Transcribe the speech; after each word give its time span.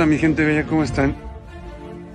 Hola 0.00 0.08
mi 0.08 0.16
gente 0.16 0.42
bella, 0.46 0.64
¿cómo 0.66 0.82
están? 0.82 1.14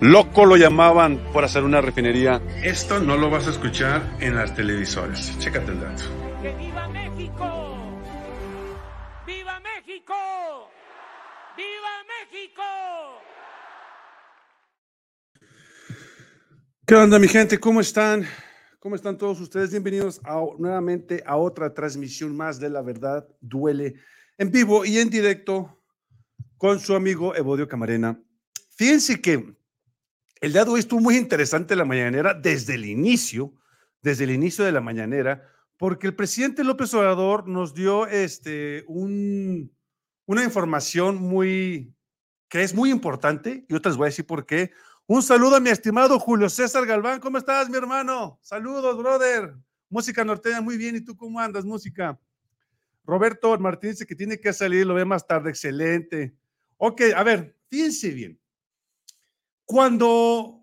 Loco 0.02 0.48
lo 0.48 0.58
llamaban 0.58 1.20
por 1.32 1.44
hacer 1.44 1.64
una 1.64 1.82
refinería. 1.82 2.42
Esto 2.64 3.00
no 3.00 3.16
lo 3.16 3.30
vas 3.30 3.46
a 3.46 3.52
escuchar 3.52 4.02
en 4.20 4.36
las 4.36 4.56
televisoras. 4.56 5.38
Chécate 5.38 5.72
el 5.72 5.80
dato. 5.80 6.02
¡Que 6.42 6.56
viva 6.56 6.88
México! 6.88 8.02
¡Viva 9.28 9.60
México! 9.60 10.16
¡Viva 11.56 11.94
México! 12.10 12.64
¿Qué 16.88 16.96
onda 16.96 17.20
mi 17.20 17.28
gente? 17.28 17.60
¿Cómo 17.60 17.82
están? 17.82 18.26
¿Cómo 18.80 18.96
están 18.96 19.16
todos 19.16 19.40
ustedes? 19.40 19.70
Bienvenidos 19.70 20.20
a- 20.24 20.44
nuevamente 20.58 21.22
a 21.24 21.38
otra 21.38 21.72
transmisión 21.72 22.36
más 22.36 22.60
de 22.60 22.72
La 22.72 22.82
Verdad 22.82 23.28
Duele 23.42 23.94
en 24.40 24.50
vivo 24.50 24.86
y 24.86 24.98
en 24.98 25.12
directo 25.12 25.85
con 26.66 26.80
su 26.80 26.96
amigo 26.96 27.36
Evodio 27.36 27.68
Camarena. 27.68 28.20
Fíjense 28.72 29.22
que 29.22 29.56
el 30.42 30.52
día 30.52 30.66
de 30.66 30.72
hoy 30.72 30.80
estuvo 30.80 31.00
muy 31.00 31.16
interesante 31.16 31.76
la 31.76 31.86
mañanera 31.86 32.34
desde 32.34 32.74
el 32.74 32.86
inicio, 32.86 33.54
desde 34.02 34.24
el 34.24 34.32
inicio 34.32 34.66
de 34.66 34.72
la 34.72 34.82
mañanera, 34.82 35.48
porque 35.78 36.08
el 36.08 36.16
presidente 36.16 36.64
López 36.64 36.92
Obrador 36.96 37.48
nos 37.48 37.76
dio 37.76 38.08
este, 38.08 38.84
un, 38.88 39.72
una 40.26 40.44
información 40.44 41.18
muy, 41.18 41.94
que 42.50 42.64
es 42.64 42.74
muy 42.74 42.90
importante 42.90 43.64
y 43.70 43.76
otras 43.76 43.96
voy 43.96 44.06
a 44.06 44.10
decir 44.10 44.26
por 44.26 44.48
qué. 44.48 44.72
Un 45.06 45.22
saludo 45.22 45.58
a 45.58 45.60
mi 45.60 45.70
estimado 45.70 46.18
Julio 46.20 46.50
César 46.50 46.88
Galván. 46.88 47.20
¿Cómo 47.20 47.38
estás, 47.38 47.70
mi 47.70 47.78
hermano? 47.78 48.40
Saludos, 48.42 48.98
brother. 48.98 49.54
Música 49.88 50.26
norteña, 50.26 50.62
muy 50.62 50.78
bien. 50.78 50.96
¿Y 50.96 51.02
tú 51.02 51.16
cómo 51.16 51.40
andas, 51.40 51.64
música? 51.64 52.20
Roberto 53.04 53.56
Martínez 53.60 53.98
dice 53.98 54.08
que 54.08 54.16
tiene 54.16 54.40
que 54.40 54.52
salir, 54.52 54.88
lo 54.88 54.96
ve 54.96 55.06
más 55.06 55.28
tarde. 55.28 55.52
Excelente. 55.52 56.34
Ok, 56.78 57.02
a 57.16 57.24
ver, 57.24 57.58
fíjense 57.70 58.10
bien. 58.10 58.40
Cuando, 59.66 60.62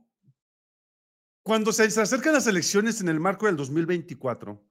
cuando 1.42 1.72
se, 1.72 1.84
acercan 1.84 2.34
las 2.34 2.46
elecciones 2.46 3.00
en 3.00 3.08
el 3.08 3.19
marco 3.19 3.46
del 3.46 3.56
2024, 3.56 4.64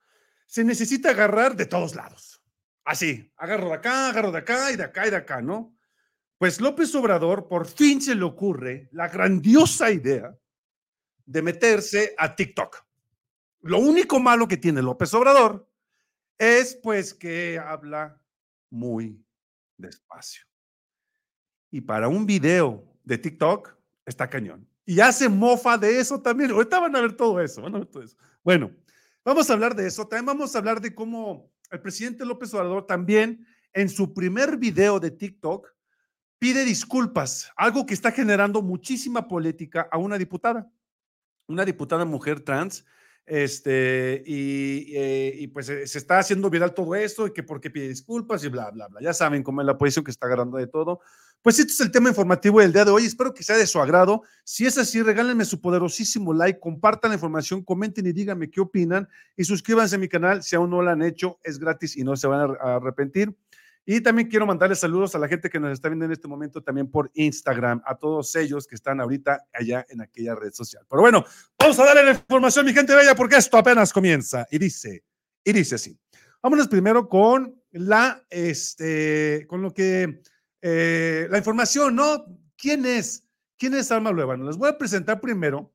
se 0.45 0.64
necesita 0.64 1.09
agarrar 1.09 1.56
de 1.56 1.66
todos 1.66 1.95
lados. 1.95 2.42
Así, 2.83 3.31
agarro 3.38 3.70
de 3.70 3.75
acá, 3.75 4.09
agarro 4.09 4.31
de 4.31 4.39
acá 4.39 4.72
y 4.72 4.75
de 4.75 4.83
acá 4.83 5.08
y 5.08 5.09
de 5.09 5.16
acá, 5.17 5.42
¿no? 5.42 5.75
Pues 6.38 6.59
López 6.59 6.94
Obrador 6.95 7.48
por 7.48 7.67
fin 7.67 8.02
se 8.02 8.16
le 8.16 8.23
ocurre 8.23 8.89
la 8.92 9.08
grandiosa 9.08 9.92
idea 9.92 10.36
de 11.26 11.42
meterse 11.42 12.16
a 12.17 12.36
TikTok. 12.36 12.83
Lo 13.61 13.78
único 13.78 14.20
malo 14.20 14.48
que 14.48 14.58
tiene 14.58 14.81
López 14.81 15.14
Obrador 15.14 15.70
es 16.38 16.76
pues 16.81 17.14
que 17.14 17.59
habla 17.59 18.20
muy 18.72 19.23
despacio. 19.78 20.51
Y 21.72 21.81
para 21.81 22.08
un 22.08 22.25
video 22.25 22.83
de 23.03 23.17
TikTok 23.17 23.73
está 24.05 24.30
cañón. 24.30 24.67
Y 24.86 25.00
hace 25.00 25.30
mofa 25.30 25.77
de 25.77 26.00
eso 26.00 26.22
también. 26.22 26.52
Ahorita 26.52 26.80
van 26.80 26.95
a 26.95 27.02
ver 27.02 27.14
todo 27.14 27.39
eso. 27.39 27.64
Bueno, 28.44 28.72
vamos 29.23 29.50
a 29.50 29.53
hablar 29.53 29.75
de 29.75 29.88
eso. 29.88 30.05
También 30.08 30.25
vamos 30.25 30.53
a 30.53 30.59
hablar 30.59 30.81
de 30.81 30.94
cómo 30.94 31.49
el 31.72 31.80
presidente 31.80 32.25
López 32.25 32.53
Obrador 32.53 32.86
también 32.86 33.47
en 33.73 33.89
su 33.89 34.14
primer 34.14 34.58
video 34.58 34.99
de 34.99 35.11
TikTok 35.11 35.73
pide 36.39 36.66
disculpas, 36.66 37.52
algo 37.55 37.86
que 37.86 37.94
está 37.94 38.11
generando 38.11 38.61
muchísima 38.61 39.27
política 39.27 39.88
a 39.92 39.97
una 39.97 40.17
diputada, 40.17 40.70
una 41.48 41.64
diputada 41.64 42.04
mujer 42.04 42.39
trans, 42.42 42.83
este, 43.26 44.23
y, 44.26 44.93
eh, 44.95 45.36
y 45.39 45.48
pues 45.48 45.70
eh, 45.70 45.87
se 45.87 45.98
está 45.98 46.20
haciendo 46.20 46.49
viral 46.49 46.73
todo 46.73 46.95
esto, 46.95 47.27
y 47.27 47.33
que 47.33 47.43
porque 47.43 47.70
pide 47.70 47.87
disculpas 47.87 48.43
y 48.43 48.49
bla, 48.49 48.71
bla, 48.71 48.87
bla. 48.87 49.02
Ya 49.02 49.14
saben 49.14 49.43
cómo 49.43 49.61
es 49.61 49.67
la 49.67 49.77
posición 49.77 50.04
que 50.04 50.11
está 50.11 50.26
agarrando 50.26 50.58
de 50.58 50.67
todo. 50.67 50.99
Pues 51.42 51.58
este 51.58 51.71
es 51.71 51.81
el 51.81 51.92
tema 51.92 52.10
informativo 52.10 52.60
del 52.60 52.71
día 52.71 52.86
de 52.86 52.92
hoy. 52.92 53.05
Espero 53.05 53.33
que 53.33 53.43
sea 53.43 53.58
de 53.58 53.65
su 53.65 53.80
agrado. 53.80 54.21
Si 54.43 54.65
es 54.67 54.77
así, 54.77 55.02
regálenme 55.02 55.43
su 55.43 55.60
poderosísimo 55.60 56.33
like, 56.33 56.60
compartan 56.60 57.10
la 57.10 57.15
información, 57.15 57.64
comenten 57.64 58.05
y 58.05 58.11
díganme 58.11 58.52
qué 58.52 58.61
opinan 58.61 59.08
y 59.36 59.43
suscríbanse 59.43 59.95
a 59.95 59.99
mi 59.99 60.08
canal 60.08 60.43
si 60.43 60.55
aún 60.55 60.70
no 60.70 60.83
lo 60.83 60.92
han 60.92 61.02
hecho. 61.02 61.39
Es 61.43 61.58
gratis 61.58 61.98
y 61.98 62.04
no 62.04 62.15
se 62.15 62.27
van 62.27 62.55
a 62.61 62.76
arrepentir. 62.76 63.36
Y 63.86 64.02
también 64.02 64.27
quiero 64.27 64.45
mandarles 64.45 64.80
saludos 64.80 65.15
a 65.15 65.19
la 65.19 65.27
gente 65.27 65.49
que 65.49 65.59
nos 65.59 65.71
está 65.71 65.89
viendo 65.89 66.05
en 66.05 66.11
este 66.11 66.27
momento 66.27 66.61
también 66.61 66.89
por 66.89 67.09
Instagram, 67.15 67.81
a 67.86 67.95
todos 67.95 68.36
ellos 68.36 68.67
que 68.67 68.75
están 68.75 69.02
ahorita 69.02 69.47
allá 69.52 69.86
en 69.89 70.02
aquella 70.02 70.36
red 70.36 70.53
social. 70.53 70.86
Pero 70.87 71.02
bueno, 71.02 71.25
vamos 71.58 71.80
a 71.80 71.86
darle 71.86 72.03
la 72.03 72.11
información, 72.11 72.65
mi 72.65 72.73
gente 72.73 72.93
bella, 72.93 73.15
porque 73.15 73.37
esto 73.37 73.58
apenas 73.58 73.92
comienza. 73.92 74.45
Y 74.52 74.59
dice, 74.59 75.03
y 75.43 75.52
dice 75.52 75.75
así. 75.75 75.97
Vámonos 76.43 76.67
primero 76.67 77.09
con 77.09 77.59
la, 77.71 78.23
este, 78.30 79.45
con 79.47 79.61
lo 79.61 79.73
que, 79.73 80.21
eh, 80.61 81.27
la 81.30 81.37
información, 81.37 81.95
¿no? 81.95 82.25
¿Quién 82.58 82.86
es? 82.86 83.25
¿Quién 83.58 83.73
es 83.73 83.92
Alma 83.92 84.11
Luevano? 84.11 84.45
Les 84.45 84.58
voy 84.58 84.69
a 84.69 84.77
presentar 84.77 85.19
primero 85.19 85.73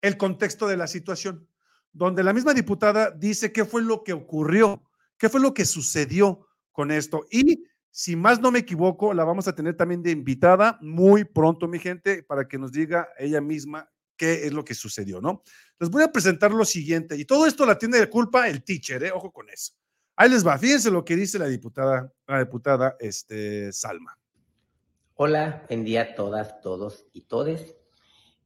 el 0.00 0.16
contexto 0.16 0.66
de 0.66 0.76
la 0.76 0.86
situación, 0.86 1.48
donde 1.92 2.22
la 2.22 2.32
misma 2.32 2.54
diputada 2.54 3.10
dice 3.10 3.52
qué 3.52 3.64
fue 3.64 3.82
lo 3.82 4.02
que 4.02 4.12
ocurrió, 4.12 4.82
qué 5.16 5.28
fue 5.28 5.40
lo 5.40 5.54
que 5.54 5.64
sucedió 5.64 6.47
con 6.78 6.92
esto. 6.92 7.26
Y 7.28 7.64
si 7.90 8.14
más 8.14 8.40
no 8.40 8.52
me 8.52 8.60
equivoco, 8.60 9.12
la 9.12 9.24
vamos 9.24 9.48
a 9.48 9.52
tener 9.52 9.76
también 9.76 10.00
de 10.00 10.12
invitada 10.12 10.78
muy 10.80 11.24
pronto, 11.24 11.66
mi 11.66 11.80
gente, 11.80 12.22
para 12.22 12.46
que 12.46 12.56
nos 12.56 12.70
diga 12.70 13.08
ella 13.18 13.40
misma 13.40 13.90
qué 14.16 14.46
es 14.46 14.52
lo 14.52 14.64
que 14.64 14.74
sucedió, 14.74 15.20
¿no? 15.20 15.42
Les 15.80 15.90
voy 15.90 16.04
a 16.04 16.12
presentar 16.12 16.52
lo 16.52 16.64
siguiente, 16.64 17.16
y 17.16 17.24
todo 17.24 17.48
esto 17.48 17.66
la 17.66 17.76
tiene 17.76 17.98
de 17.98 18.08
culpa 18.08 18.48
el 18.48 18.62
teacher, 18.62 19.02
¿eh? 19.02 19.10
Ojo 19.10 19.32
con 19.32 19.50
eso. 19.50 19.72
Ahí 20.14 20.30
les 20.30 20.46
va, 20.46 20.56
fíjense 20.56 20.88
lo 20.88 21.04
que 21.04 21.16
dice 21.16 21.36
la 21.40 21.46
diputada, 21.46 22.12
la 22.28 22.38
diputada 22.38 22.96
este, 23.00 23.72
Salma. 23.72 24.16
Hola, 25.14 25.64
buen 25.68 25.82
día 25.82 26.02
a 26.02 26.14
todas, 26.14 26.60
todos 26.60 27.06
y 27.12 27.22
todes. 27.22 27.74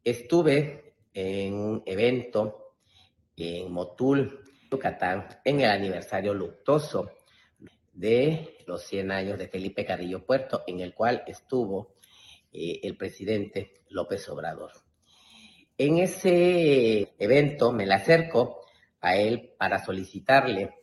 Estuve 0.04 0.94
en 1.12 1.52
un 1.52 1.82
evento 1.84 2.78
en 3.36 3.70
Motul, 3.70 4.42
Yucatán, 4.70 5.28
en 5.44 5.60
el 5.60 5.70
aniversario 5.70 6.32
luctuoso 6.32 7.10
de 7.92 8.56
los 8.66 8.82
100 8.84 9.10
años 9.10 9.38
de 9.38 9.48
Felipe 9.48 9.84
Carrillo 9.84 10.24
Puerto, 10.24 10.62
en 10.66 10.80
el 10.80 10.94
cual 10.94 11.22
estuvo 11.26 11.94
eh, 12.52 12.80
el 12.82 12.96
presidente 12.96 13.82
López 13.90 14.28
Obrador. 14.28 14.72
En 15.76 15.98
ese 15.98 17.14
evento 17.18 17.72
me 17.72 17.86
le 17.86 17.94
acerco 17.94 18.60
a 19.00 19.16
él 19.16 19.52
para 19.58 19.84
solicitarle 19.84 20.74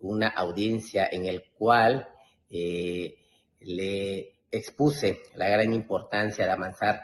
una 0.00 0.28
audiencia 0.28 1.08
en 1.10 1.26
el 1.26 1.44
cual 1.50 2.08
eh, 2.48 3.16
le 3.60 4.34
expuse 4.50 5.22
la 5.34 5.48
gran 5.48 5.72
importancia 5.72 6.46
de 6.46 6.52
avanzar 6.52 7.02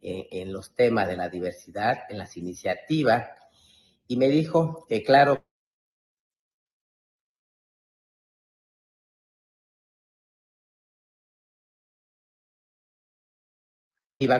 en, 0.00 0.26
en 0.30 0.52
los 0.52 0.74
temas 0.74 1.08
de 1.08 1.16
la 1.16 1.28
diversidad, 1.28 2.04
en 2.08 2.18
las 2.18 2.36
iniciativas, 2.36 3.28
y 4.08 4.16
me 4.16 4.28
dijo 4.28 4.86
que 4.88 5.02
claro, 5.02 5.44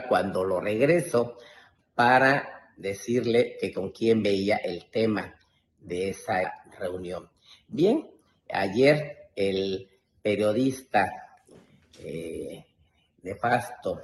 cuando 0.09 0.43
lo 0.43 0.59
regreso 0.59 1.37
para 1.93 2.71
decirle 2.75 3.57
que 3.59 3.71
con 3.71 3.91
quién 3.91 4.23
veía 4.23 4.57
el 4.57 4.89
tema 4.89 5.35
de 5.79 6.09
esa 6.09 6.63
reunión. 6.79 7.29
Bien, 7.67 8.09
ayer 8.51 9.29
el 9.35 9.87
periodista 10.21 11.11
eh, 11.99 12.65
nefasto 13.21 14.01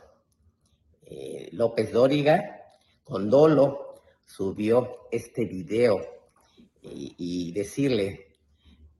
eh, 1.07 1.49
López 1.53 1.91
Dóriga, 1.91 2.61
con 3.03 3.29
dolo, 3.29 3.95
subió 4.27 5.07
este 5.11 5.45
video 5.45 5.99
y, 6.83 7.15
y 7.17 7.51
decirle 7.51 8.27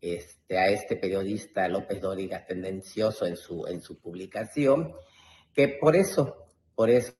este, 0.01 0.57
a 0.57 0.69
este 0.69 0.95
periodista 0.95 1.67
López 1.67 2.01
Dóriga 2.01 2.45
tendencioso 2.45 3.27
en 3.27 3.37
su, 3.37 3.67
en 3.67 3.79
su 3.79 3.99
publicación 3.99 4.95
que 5.53 5.67
por 5.67 5.95
eso, 5.95 6.47
por 6.75 6.89
eso 6.89 7.13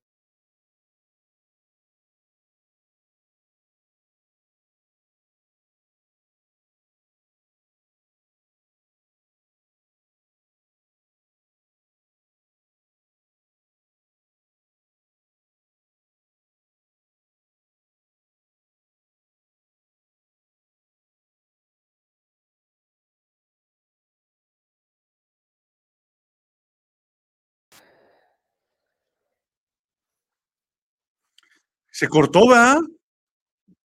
Se 31.93 32.07
cortó, 32.07 32.47
¿verdad? 32.47 32.79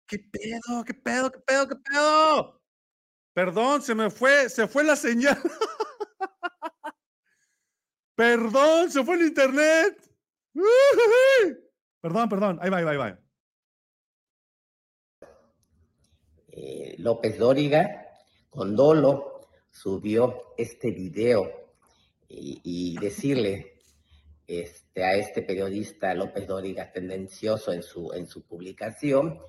¿Qué 0.07 0.17
pedo? 0.17 0.83
¿Qué 0.83 0.95
pedo? 0.95 1.31
¿Qué 1.31 1.39
pedo? 1.39 1.67
¿Qué 1.67 1.75
pedo? 1.75 2.59
Perdón, 3.31 3.83
se 3.83 3.93
me 3.93 4.09
fue, 4.09 4.49
se 4.49 4.67
fue 4.67 4.83
la 4.83 4.95
señal. 4.95 5.37
Perdón, 8.15 8.89
se 8.89 9.03
fue 9.05 9.17
el 9.17 9.27
internet. 9.27 10.01
Perdón, 12.01 12.27
perdón. 12.27 12.59
Ahí 12.59 12.71
va, 12.71 12.77
ahí 12.77 12.83
va, 12.85 12.91
ahí 12.91 12.97
va. 12.97 13.19
Eh, 16.47 16.95
López 16.97 17.37
Dóriga, 17.37 18.07
con 18.49 18.75
dolo, 18.75 19.47
subió 19.69 20.55
este 20.57 20.89
video 20.89 21.69
y, 22.27 22.59
y 22.63 22.97
decirle 22.97 23.70
este, 24.59 25.05
a 25.05 25.13
este 25.13 25.41
periodista 25.43 26.13
López 26.13 26.45
Dóriga 26.45 26.91
tendencioso 26.91 27.71
en 27.71 27.81
su, 27.81 28.11
en 28.11 28.27
su 28.27 28.43
publicación, 28.43 29.39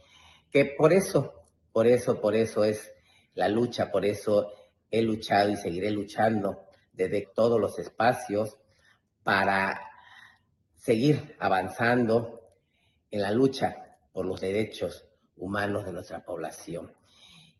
que 0.49 0.65
por 0.77 0.93
eso, 0.93 1.35
por 1.73 1.89
eso, 1.89 2.21
por 2.21 2.37
eso 2.37 2.63
es 2.63 2.93
la 3.35 3.49
lucha, 3.49 3.91
por 3.91 4.05
eso 4.05 4.53
he 4.91 5.03
luchado 5.03 5.51
y 5.51 5.57
seguiré 5.57 5.91
luchando 5.91 6.67
desde 6.93 7.29
todos 7.35 7.61
los 7.61 7.79
espacios 7.81 8.59
para 9.25 9.81
seguir 10.77 11.35
avanzando 11.41 12.41
en 13.11 13.23
la 13.23 13.33
lucha 13.33 13.99
por 14.13 14.25
los 14.25 14.41
derechos 14.41 15.05
humanos 15.37 15.85
de 15.85 15.93
nuestra 15.93 16.25
población. 16.25 16.93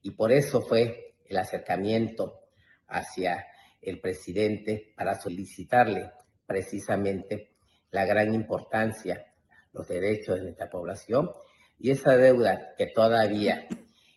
Y 0.03 0.13
por 0.13 0.31
eso 0.31 0.61
fue 0.61 1.17
el 1.25 1.39
acercamiento 1.39 2.41
hacia 2.87 3.47
el 3.81 4.01
presidente 4.01 4.93
para 4.97 5.19
solicitarle 5.19 6.13
precisamente 6.47 7.51
la 7.91 8.05
gran 8.05 8.35
importancia, 8.35 9.27
los 9.73 9.89
derechos 9.89 10.37
de 10.37 10.43
nuestra 10.43 10.69
población 10.71 11.31
y 11.79 11.91
esa 11.91 12.17
deuda 12.17 12.75
que 12.77 12.87
todavía 12.87 13.67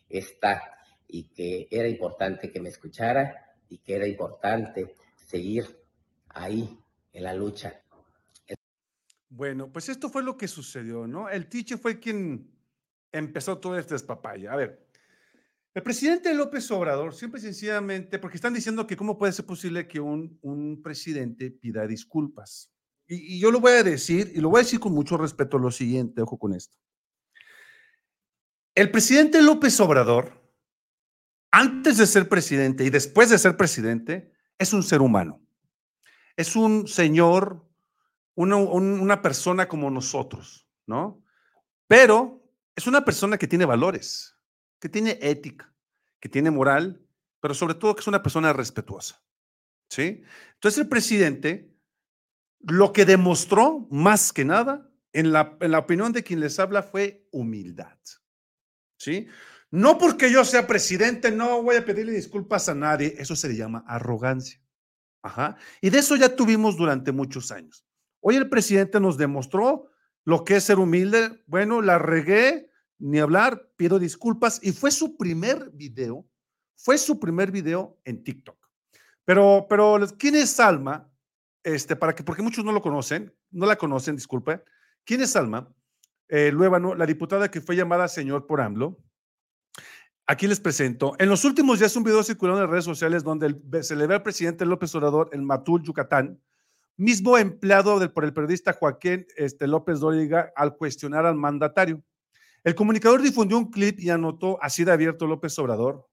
está 0.10 0.62
y 1.08 1.30
que 1.30 1.68
era 1.70 1.88
importante 1.88 2.52
que 2.52 2.60
me 2.60 2.70
escuchara 2.70 3.56
y 3.70 3.80
que 3.80 3.96
era 3.96 4.08
importante 4.08 4.96
seguir 5.16 5.66
ahí 6.30 6.78
en 7.14 7.24
la 7.24 7.34
lucha. 7.34 7.82
Bueno, 9.30 9.72
pues 9.72 9.90
esto 9.90 10.10
fue 10.10 10.24
lo 10.24 10.38
que 10.38 10.48
sucedió, 10.48 11.08
¿no? 11.08 11.30
El 11.30 11.48
Tiche 11.48 11.78
fue 11.78 12.00
quien 12.00 12.52
empezó 13.12 13.58
todo 13.58 13.78
este 13.78 13.96
despapaya. 13.96 14.54
A 14.54 14.56
ver, 14.56 14.85
el 15.76 15.84
presidente 15.84 16.34
López 16.34 16.72
Obrador, 16.72 17.14
siempre 17.14 17.42
sencillamente, 17.42 18.18
porque 18.18 18.38
están 18.38 18.54
diciendo 18.54 18.88
que 18.88 18.96
cómo 18.96 19.18
puede 19.18 19.34
ser 19.34 19.46
posible 19.46 19.90
que 19.90 20.00
un, 20.00 20.40
un 20.42 20.82
presidente 20.82 21.52
pida 21.52 21.86
disculpas. 21.86 22.72
Y, 23.08 23.40
yo 23.40 23.52
lo 23.52 23.60
voy 23.60 23.74
a 23.74 23.84
decir, 23.84 24.32
y 24.34 24.40
lo 24.40 24.50
voy 24.50 24.62
a 24.62 24.64
decir 24.64 24.80
con 24.80 24.94
mucho 24.94 25.18
respeto, 25.18 25.60
lo 25.60 25.70
siguiente, 25.72 26.22
ojo 26.22 26.40
con 26.40 26.54
esto. 26.54 26.78
El 28.74 28.90
presidente 28.90 29.42
López 29.42 29.78
Obrador, 29.82 30.50
antes 31.52 31.98
de 31.98 32.08
ser 32.08 32.30
presidente 32.30 32.86
y 32.86 32.90
después 32.90 33.30
de 33.30 33.38
ser 33.38 33.58
presidente, 33.58 34.32
es 34.58 34.72
un 34.72 34.82
ser 34.82 35.02
humano. 35.02 35.42
Es 36.38 36.56
un 36.56 36.88
señor, 36.88 37.70
una, 38.34 38.56
una 38.56 39.22
persona 39.22 39.68
como 39.68 39.92
nosotros, 39.92 40.70
¿no? 40.88 41.22
Pero 41.86 42.50
es 42.78 42.88
una 42.88 43.04
persona 43.04 43.38
que 43.38 43.48
tiene 43.48 43.66
valores 43.66 44.35
que 44.86 44.90
tiene 44.90 45.18
ética, 45.20 45.74
que 46.20 46.30
tiene 46.30 46.52
moral, 46.52 47.04
pero 47.40 47.56
sobre 47.56 47.74
todo 47.74 47.96
que 47.96 48.02
es 48.02 48.08
una 48.08 48.22
persona 48.22 48.54
respetuosa. 48.54 49.20
¿Sí? 49.90 50.22
Entonces 50.54 50.80
el 50.80 50.88
presidente 50.88 51.76
lo 52.60 52.94
que 52.94 53.04
demostró 53.04 53.88
más 53.90 54.32
que 54.32 54.46
nada 54.46 54.88
en 55.12 55.32
la, 55.32 55.58
en 55.60 55.72
la 55.72 55.80
opinión 55.80 56.14
de 56.14 56.22
quien 56.22 56.40
les 56.40 56.60
habla 56.60 56.84
fue 56.84 57.28
humildad. 57.32 57.98
¿Sí? 59.00 59.28
No 59.72 59.98
porque 59.98 60.32
yo 60.32 60.46
sea 60.46 60.68
presidente, 60.68 61.32
no 61.32 61.64
voy 61.64 61.78
a 61.78 61.86
pedirle 61.86 62.12
disculpas 62.12 62.70
a 62.70 62.76
nadie, 62.76 63.16
eso 63.18 63.36
se 63.36 63.48
le 63.48 63.56
llama 63.56 63.86
arrogancia. 63.88 64.62
Ajá. 65.24 65.58
Y 65.82 65.90
de 65.90 65.98
eso 65.98 66.16
ya 66.16 66.36
tuvimos 66.36 66.78
durante 66.78 67.12
muchos 67.12 67.52
años. 67.52 67.88
Hoy 68.20 68.36
el 68.36 68.50
presidente 68.50 69.00
nos 69.00 69.18
demostró 69.18 69.90
lo 70.26 70.44
que 70.44 70.58
es 70.58 70.64
ser 70.64 70.78
humilde. 70.78 71.44
Bueno, 71.48 71.82
la 71.82 71.98
regué, 71.98 72.70
ni 73.00 73.20
hablar, 73.20 73.70
pido 73.76 74.00
disculpas. 74.00 74.60
Y 74.64 74.72
fue 74.72 74.92
su 74.92 75.18
primer 75.18 75.72
video, 75.72 76.26
fue 76.76 76.98
su 76.98 77.20
primer 77.20 77.52
video 77.52 78.00
en 78.06 78.24
TikTok. 78.24 78.58
Pero, 79.26 79.66
pero, 79.70 80.00
¿quién 80.18 80.36
es 80.36 80.52
Salma? 80.52 81.10
Este, 81.64 81.96
para 81.96 82.14
que, 82.14 82.24
porque 82.24 82.44
muchos 82.44 82.64
no 82.64 82.72
lo 82.72 82.82
conocen, 82.82 83.34
no 83.52 83.66
la 83.66 83.76
conocen, 83.76 84.16
disculpe. 84.16 84.64
¿Quién 85.04 85.22
es 85.22 85.32
Salma? 85.32 85.74
Eh, 86.28 86.52
Luébano, 86.52 86.96
la 86.96 87.06
diputada 87.06 87.50
que 87.50 87.62
fue 87.62 87.76
llamada 87.76 88.08
señor 88.08 88.48
por 88.48 88.62
AMLO. 88.62 89.00
Aquí 90.28 90.48
les 90.48 90.60
presento. 90.60 91.16
En 91.20 91.30
los 91.30 91.46
últimos 91.46 91.78
días 91.78 91.96
un 91.96 92.04
video 92.04 92.24
circulando 92.24 92.64
en 92.64 92.70
redes 92.70 92.86
sociales 92.86 93.24
donde 93.24 93.84
se 93.84 93.96
le 93.96 94.08
ve 94.08 94.16
al 94.16 94.24
presidente 94.24 94.66
López 94.66 94.94
Obrador 94.96 95.30
en 95.34 95.46
Matul, 95.46 95.84
Yucatán, 95.84 96.42
mismo 96.98 97.38
empleado 97.38 98.00
por 98.12 98.26
el 98.26 98.34
periodista 98.34 98.74
Joaquín 98.74 99.28
este, 99.36 99.68
López 99.68 100.00
Dóriga 100.00 100.52
al 100.56 100.78
cuestionar 100.78 101.28
al 101.28 101.36
mandatario. 101.36 102.02
El 102.66 102.74
comunicador 102.74 103.22
difundió 103.22 103.60
un 103.60 103.70
clip 103.70 104.00
y 104.00 104.10
anotó 104.10 104.58
así 104.60 104.84
de 104.84 104.92
abierto 104.92 105.28
López 105.28 105.58
Obrador, 105.60 106.10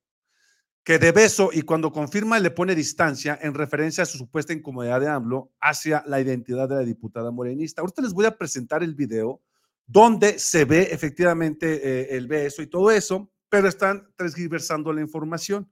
que 0.84 0.98
de 0.98 1.10
beso 1.10 1.48
y 1.50 1.62
cuando 1.62 1.90
confirma 1.90 2.38
le 2.38 2.50
pone 2.50 2.74
distancia 2.74 3.38
en 3.40 3.54
referencia 3.54 4.02
a 4.02 4.06
su 4.06 4.18
supuesta 4.18 4.52
incomodidad 4.52 5.00
de 5.00 5.08
AMLO 5.08 5.50
hacia 5.62 6.04
la 6.06 6.20
identidad 6.20 6.68
de 6.68 6.74
la 6.74 6.82
diputada 6.82 7.30
morenista. 7.30 7.80
Ahorita 7.80 8.02
les 8.02 8.12
voy 8.12 8.26
a 8.26 8.36
presentar 8.36 8.82
el 8.82 8.94
video 8.94 9.40
donde 9.86 10.38
se 10.38 10.66
ve 10.66 10.88
efectivamente 10.90 11.80
eh, 11.82 12.16
el 12.18 12.26
beso 12.26 12.60
y 12.60 12.66
todo 12.66 12.90
eso, 12.90 13.32
pero 13.48 13.66
están 13.66 14.12
transgiversando 14.14 14.92
la 14.92 15.00
información. 15.00 15.70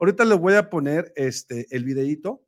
Ahorita 0.00 0.24
les 0.24 0.38
voy 0.38 0.54
a 0.54 0.70
poner 0.70 1.12
este, 1.14 1.66
el 1.76 1.84
videito, 1.84 2.42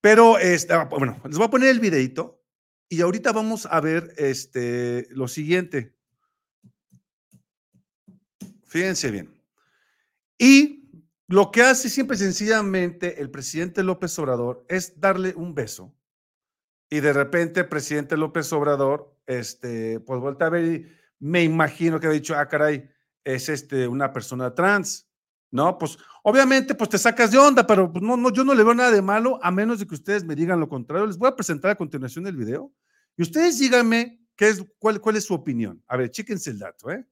pero 0.00 0.36
este, 0.36 0.72
ah, 0.72 0.88
bueno, 0.90 1.20
les 1.26 1.36
voy 1.36 1.46
a 1.46 1.50
poner 1.50 1.68
el 1.68 1.78
videito 1.78 2.42
y 2.88 3.02
ahorita 3.02 3.30
vamos 3.30 3.68
a 3.70 3.80
ver 3.80 4.14
este, 4.16 5.06
lo 5.10 5.28
siguiente. 5.28 5.94
Fíjense 8.72 9.10
bien. 9.10 9.30
Y 10.38 10.88
lo 11.28 11.50
que 11.50 11.60
hace 11.60 11.90
siempre 11.90 12.16
sencillamente 12.16 13.20
el 13.20 13.30
presidente 13.30 13.82
López 13.82 14.18
Obrador 14.18 14.64
es 14.66 14.98
darle 14.98 15.34
un 15.36 15.54
beso. 15.54 15.94
Y 16.88 17.00
de 17.00 17.12
repente 17.12 17.60
el 17.60 17.68
presidente 17.68 18.16
López 18.16 18.50
Obrador, 18.54 19.14
este, 19.26 20.00
pues 20.00 20.18
vuelta 20.22 20.46
a 20.46 20.48
ver 20.48 20.64
y 20.64 20.86
me 21.18 21.42
imagino 21.42 22.00
que 22.00 22.06
ha 22.06 22.10
dicho, 22.10 22.34
ah, 22.34 22.48
caray, 22.48 22.88
es 23.24 23.50
este, 23.50 23.86
una 23.86 24.10
persona 24.10 24.54
trans. 24.54 25.06
No, 25.50 25.76
pues 25.76 25.98
obviamente 26.22 26.74
pues 26.74 26.88
te 26.88 26.96
sacas 26.96 27.30
de 27.30 27.36
onda, 27.36 27.66
pero 27.66 27.92
pues, 27.92 28.02
no, 28.02 28.16
no, 28.16 28.32
yo 28.32 28.42
no 28.42 28.54
le 28.54 28.64
veo 28.64 28.74
nada 28.74 28.90
de 28.90 29.02
malo 29.02 29.38
a 29.42 29.50
menos 29.50 29.80
de 29.80 29.86
que 29.86 29.96
ustedes 29.96 30.24
me 30.24 30.34
digan 30.34 30.60
lo 30.60 30.70
contrario. 30.70 31.06
Les 31.06 31.18
voy 31.18 31.28
a 31.28 31.36
presentar 31.36 31.72
a 31.72 31.76
continuación 31.76 32.26
el 32.26 32.36
video 32.38 32.72
y 33.18 33.22
ustedes 33.22 33.58
díganme 33.58 34.18
qué 34.34 34.48
es, 34.48 34.64
cuál, 34.78 34.98
cuál 34.98 35.16
es 35.16 35.26
su 35.26 35.34
opinión. 35.34 35.84
A 35.88 35.98
ver, 35.98 36.10
chíquense 36.10 36.48
el 36.48 36.58
dato, 36.58 36.90
¿eh? 36.90 37.06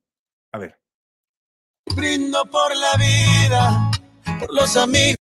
A 0.52 0.59
ver. 0.59 0.81
Brindo 1.94 2.44
por 2.47 2.76
la 2.76 2.97
vida, 2.97 3.90
por 4.38 4.52
los 4.54 4.76
amigos. 4.76 5.16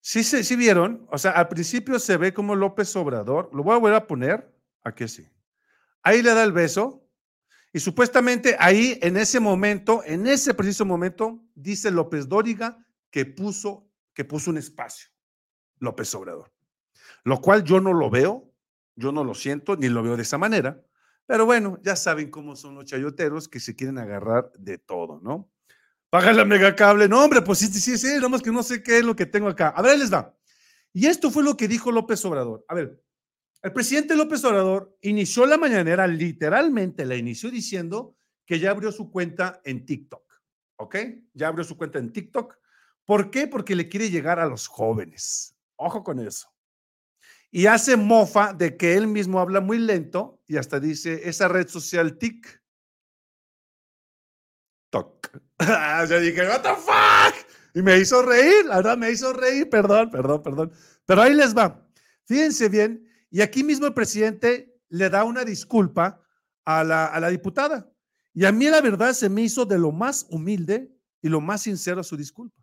Sí, 0.00 0.24
sí, 0.24 0.56
vieron. 0.56 1.06
O 1.10 1.18
sea, 1.18 1.32
al 1.32 1.48
principio 1.48 1.98
se 2.00 2.16
ve 2.16 2.34
como 2.34 2.56
López 2.56 2.96
Obrador. 2.96 3.48
Lo 3.52 3.62
voy 3.62 3.76
a 3.76 3.78
volver 3.78 3.96
a 3.96 4.06
poner. 4.06 4.52
Aquí 4.82 5.06
sí. 5.06 5.28
Ahí 6.02 6.22
le 6.22 6.34
da 6.34 6.42
el 6.42 6.52
beso. 6.52 7.06
Y 7.72 7.78
supuestamente 7.78 8.56
ahí, 8.58 8.98
en 9.02 9.16
ese 9.16 9.38
momento, 9.38 10.02
en 10.04 10.26
ese 10.26 10.54
preciso 10.54 10.84
momento, 10.84 11.40
dice 11.54 11.92
López 11.92 12.28
Dóriga 12.28 12.84
que 13.10 13.24
puso, 13.24 13.88
que 14.12 14.24
puso 14.24 14.50
un 14.50 14.58
espacio. 14.58 15.10
López 15.78 16.12
Obrador 16.14 16.50
lo 17.24 17.40
cual 17.40 17.64
yo 17.64 17.80
no 17.80 17.92
lo 17.92 18.10
veo, 18.10 18.52
yo 18.96 19.12
no 19.12 19.24
lo 19.24 19.34
siento, 19.34 19.76
ni 19.76 19.88
lo 19.88 20.02
veo 20.02 20.16
de 20.16 20.22
esa 20.22 20.38
manera. 20.38 20.82
Pero 21.26 21.46
bueno, 21.46 21.78
ya 21.82 21.96
saben 21.96 22.30
cómo 22.30 22.56
son 22.56 22.74
los 22.74 22.86
chayoteros 22.86 23.48
que 23.48 23.60
se 23.60 23.76
quieren 23.76 23.98
agarrar 23.98 24.50
de 24.58 24.78
todo, 24.78 25.20
¿no? 25.22 25.50
Paga 26.10 26.32
la 26.32 26.44
mega 26.44 26.74
cable. 26.74 27.08
No, 27.08 27.24
hombre, 27.24 27.40
pues 27.40 27.60
sí, 27.60 27.68
sí, 27.68 27.96
sí, 27.96 28.14
nada 28.16 28.28
más 28.28 28.42
que 28.42 28.50
no 28.50 28.62
sé 28.62 28.82
qué 28.82 28.98
es 28.98 29.04
lo 29.04 29.14
que 29.14 29.26
tengo 29.26 29.48
acá. 29.48 29.68
A 29.68 29.80
ver, 29.80 29.96
les 29.98 30.12
va. 30.12 30.36
Y 30.92 31.06
esto 31.06 31.30
fue 31.30 31.44
lo 31.44 31.56
que 31.56 31.68
dijo 31.68 31.92
López 31.92 32.24
Obrador. 32.24 32.64
A 32.66 32.74
ver, 32.74 33.00
el 33.62 33.72
presidente 33.72 34.16
López 34.16 34.44
Obrador 34.44 34.96
inició 35.02 35.46
la 35.46 35.56
mañanera, 35.56 36.08
literalmente 36.08 37.04
la 37.04 37.14
inició 37.14 37.48
diciendo 37.50 38.16
que 38.44 38.58
ya 38.58 38.72
abrió 38.72 38.90
su 38.90 39.12
cuenta 39.12 39.60
en 39.64 39.86
TikTok. 39.86 40.24
¿Ok? 40.78 40.96
Ya 41.34 41.46
abrió 41.46 41.62
su 41.62 41.76
cuenta 41.76 42.00
en 42.00 42.12
TikTok. 42.12 42.56
¿Por 43.04 43.30
qué? 43.30 43.46
Porque 43.46 43.76
le 43.76 43.88
quiere 43.88 44.10
llegar 44.10 44.40
a 44.40 44.46
los 44.46 44.66
jóvenes. 44.66 45.54
Ojo 45.76 46.02
con 46.02 46.18
eso 46.18 46.49
y 47.50 47.66
hace 47.66 47.96
mofa 47.96 48.52
de 48.52 48.76
que 48.76 48.94
él 48.94 49.06
mismo 49.06 49.40
habla 49.40 49.60
muy 49.60 49.78
lento 49.78 50.40
y 50.46 50.56
hasta 50.56 50.78
dice 50.78 51.28
esa 51.28 51.48
red 51.48 51.68
social 51.68 52.16
TikTok. 52.16 52.60
Yo 56.08 56.20
dije, 56.20 56.46
what 56.46 56.62
the 56.62 56.74
fuck? 56.76 57.34
Y 57.74 57.82
me 57.82 57.98
hizo 57.98 58.22
reír, 58.22 58.66
la 58.66 58.76
verdad 58.76 58.96
me 58.96 59.10
hizo 59.10 59.32
reír, 59.32 59.68
perdón, 59.68 60.10
perdón, 60.10 60.42
perdón. 60.42 60.72
Pero 61.06 61.22
ahí 61.22 61.34
les 61.34 61.56
va. 61.56 61.86
Fíjense 62.24 62.68
bien, 62.68 63.08
y 63.30 63.40
aquí 63.40 63.62
mismo 63.64 63.86
el 63.86 63.94
presidente 63.94 64.80
le 64.88 65.08
da 65.10 65.24
una 65.24 65.44
disculpa 65.44 66.20
a 66.64 66.84
la, 66.84 67.06
a 67.06 67.20
la 67.20 67.28
diputada 67.28 67.90
Y 68.32 68.44
a 68.44 68.52
mí 68.52 68.66
la 68.66 68.80
verdad 68.80 69.12
se 69.12 69.28
me 69.28 69.42
hizo 69.42 69.64
de 69.64 69.78
lo 69.78 69.92
más 69.92 70.26
humilde 70.30 70.92
y 71.22 71.28
lo 71.28 71.40
más 71.40 71.62
sincero 71.62 72.02
su 72.02 72.16
disculpa. 72.16 72.62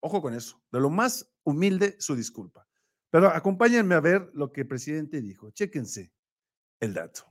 Ojo 0.00 0.22
con 0.22 0.34
eso, 0.34 0.62
de 0.70 0.80
lo 0.80 0.90
más 0.90 1.30
humilde 1.44 1.96
su 1.98 2.14
disculpa. 2.14 2.65
Pero 3.10 3.28
acompáñenme 3.28 3.94
a 3.94 4.00
ver 4.00 4.30
lo 4.34 4.52
que 4.52 4.62
el 4.62 4.68
presidente 4.68 5.20
dijo. 5.20 5.50
Chéquense 5.50 6.12
el 6.80 6.94
dato. 6.94 7.24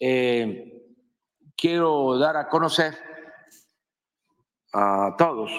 Eh, 0.00 0.82
quiero 1.56 2.18
dar 2.18 2.36
a 2.36 2.48
conocer 2.48 2.92
a 4.72 5.14
todos, 5.16 5.52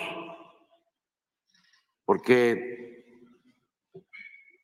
porque 2.03 3.06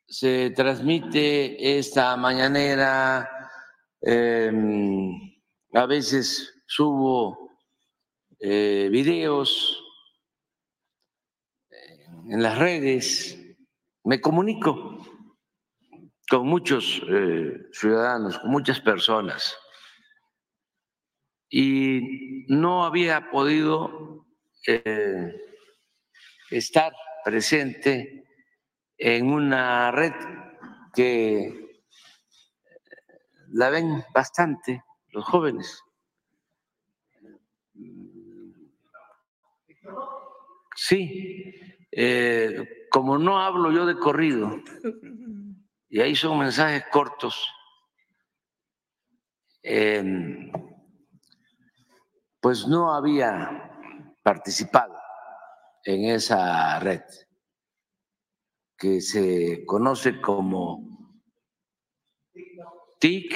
se 0.06 0.50
transmite 0.50 1.80
esta 1.80 2.18
mañanera, 2.18 3.30
em, 4.02 5.14
a 5.74 5.86
veces 5.86 6.62
subo 6.66 7.52
eh, 8.40 8.90
videos 8.92 9.89
en 12.30 12.44
las 12.44 12.60
redes, 12.60 13.40
me 14.04 14.22
comunico 14.22 15.04
con 16.30 16.46
muchos 16.46 17.02
eh, 17.10 17.58
ciudadanos, 17.72 18.38
con 18.38 18.52
muchas 18.52 18.80
personas, 18.82 19.58
y 21.50 22.46
no 22.48 22.86
había 22.86 23.32
podido 23.32 24.28
eh, 24.68 25.34
estar 26.52 26.94
presente 27.26 28.24
en 28.98 29.32
una 29.34 29.90
red 29.90 30.14
que 30.94 31.82
la 33.48 33.72
ven 33.72 34.04
bastante 34.14 34.84
los 35.08 35.26
jóvenes. 35.26 35.84
Sí, 40.76 41.56
eh, 41.92 42.88
como 42.92 43.18
no 43.18 43.40
hablo 43.40 43.72
yo 43.72 43.86
de 43.86 43.98
corrido, 43.98 44.62
y 45.90 46.02
ahí 46.02 46.16
son 46.16 46.40
mensajes 46.40 46.86
cortos, 46.92 47.48
eh, 49.64 50.52
pues 52.40 52.68
no 52.68 52.94
había 52.94 53.72
participado 54.24 54.96
en 55.84 56.06
esa 56.06 56.80
red 56.80 57.02
que 58.78 59.02
se 59.02 59.66
conoce 59.66 60.22
como 60.22 60.88
TIC 63.00 63.36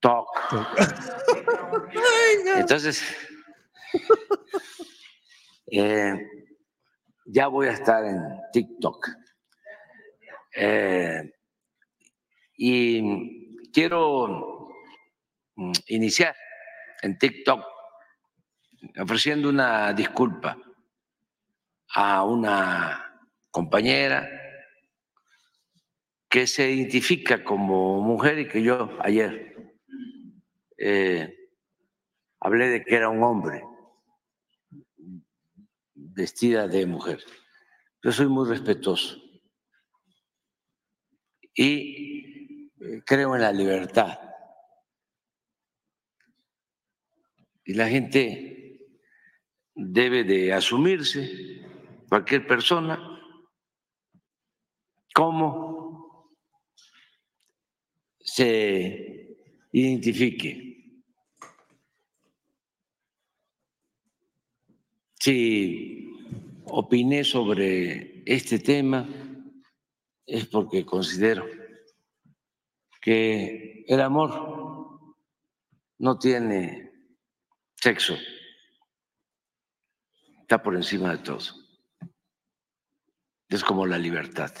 Talk. 0.00 0.26
Entonces, 2.56 3.02
eh, 5.70 6.14
ya 7.26 7.48
voy 7.48 7.66
a 7.66 7.72
estar 7.72 8.04
en 8.04 8.20
TikTok. 8.52 9.08
Eh, 10.54 11.30
y 12.56 13.70
quiero 13.72 14.68
mm, 15.56 15.72
iniciar 15.88 16.34
en 17.02 17.18
TikTok 17.18 17.62
ofreciendo 18.98 19.48
una 19.48 19.92
disculpa 19.92 20.56
a 21.94 22.24
una 22.24 23.20
compañera 23.50 24.28
que 26.28 26.46
se 26.46 26.70
identifica 26.70 27.42
como 27.42 28.00
mujer 28.00 28.38
y 28.38 28.48
que 28.48 28.62
yo 28.62 28.90
ayer 29.00 29.56
eh, 30.78 31.34
hablé 32.40 32.68
de 32.68 32.84
que 32.84 32.94
era 32.94 33.08
un 33.08 33.22
hombre 33.22 33.62
vestida 36.16 36.66
de 36.66 36.86
mujer. 36.86 37.22
Yo 38.02 38.10
soy 38.10 38.26
muy 38.26 38.48
respetuoso 38.48 39.20
y 41.54 42.70
eh, 42.80 43.02
creo 43.04 43.34
en 43.34 43.42
la 43.42 43.52
libertad. 43.52 44.18
Y 47.64 47.74
la 47.74 47.88
gente 47.88 48.80
debe 49.74 50.24
de 50.24 50.52
asumirse, 50.52 51.66
cualquier 52.08 52.46
persona, 52.46 52.98
como 55.12 56.30
se 58.20 59.36
identifique. 59.72 60.64
Si 65.18 65.95
opiné 66.66 67.24
sobre 67.24 68.22
este 68.26 68.58
tema 68.58 69.08
es 70.26 70.46
porque 70.46 70.84
considero 70.84 71.46
que 73.00 73.84
el 73.86 74.00
amor 74.00 74.98
no 75.98 76.18
tiene 76.18 76.90
sexo, 77.76 78.16
está 80.40 80.62
por 80.62 80.74
encima 80.74 81.12
de 81.12 81.18
todo. 81.18 81.38
Es 83.48 83.62
como 83.62 83.86
la 83.86 83.96
libertad. 83.96 84.52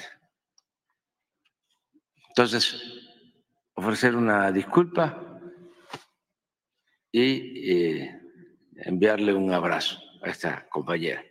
Entonces, 2.28 2.80
ofrecer 3.74 4.14
una 4.14 4.52
disculpa 4.52 5.40
y 7.10 7.72
eh, 7.72 8.20
enviarle 8.76 9.34
un 9.34 9.52
abrazo 9.52 9.98
a 10.22 10.30
esta 10.30 10.68
compañera. 10.68 11.24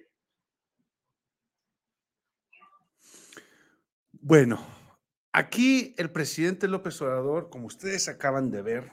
Bueno, 4.28 4.60
aquí 5.34 5.94
el 6.00 6.10
presidente 6.10 6.68
López 6.68 7.00
Obrador, 7.00 7.52
como 7.52 7.68
ustedes 7.68 8.08
acaban 8.08 8.50
de 8.50 8.64
ver, 8.64 8.92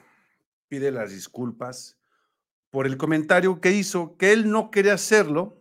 pide 0.67 0.91
las 0.91 1.09
disculpas 1.09 1.97
por 2.69 2.85
el 2.85 2.97
comentario 2.97 3.59
que 3.59 3.71
hizo, 3.71 4.15
que 4.15 4.31
él 4.31 4.51
no 4.51 4.69
quería 4.69 4.93
hacerlo, 4.93 5.59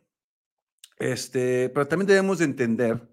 este, 0.98 1.70
pero 1.70 1.88
también 1.88 2.06
debemos 2.06 2.40
de 2.40 2.44
entender 2.44 3.08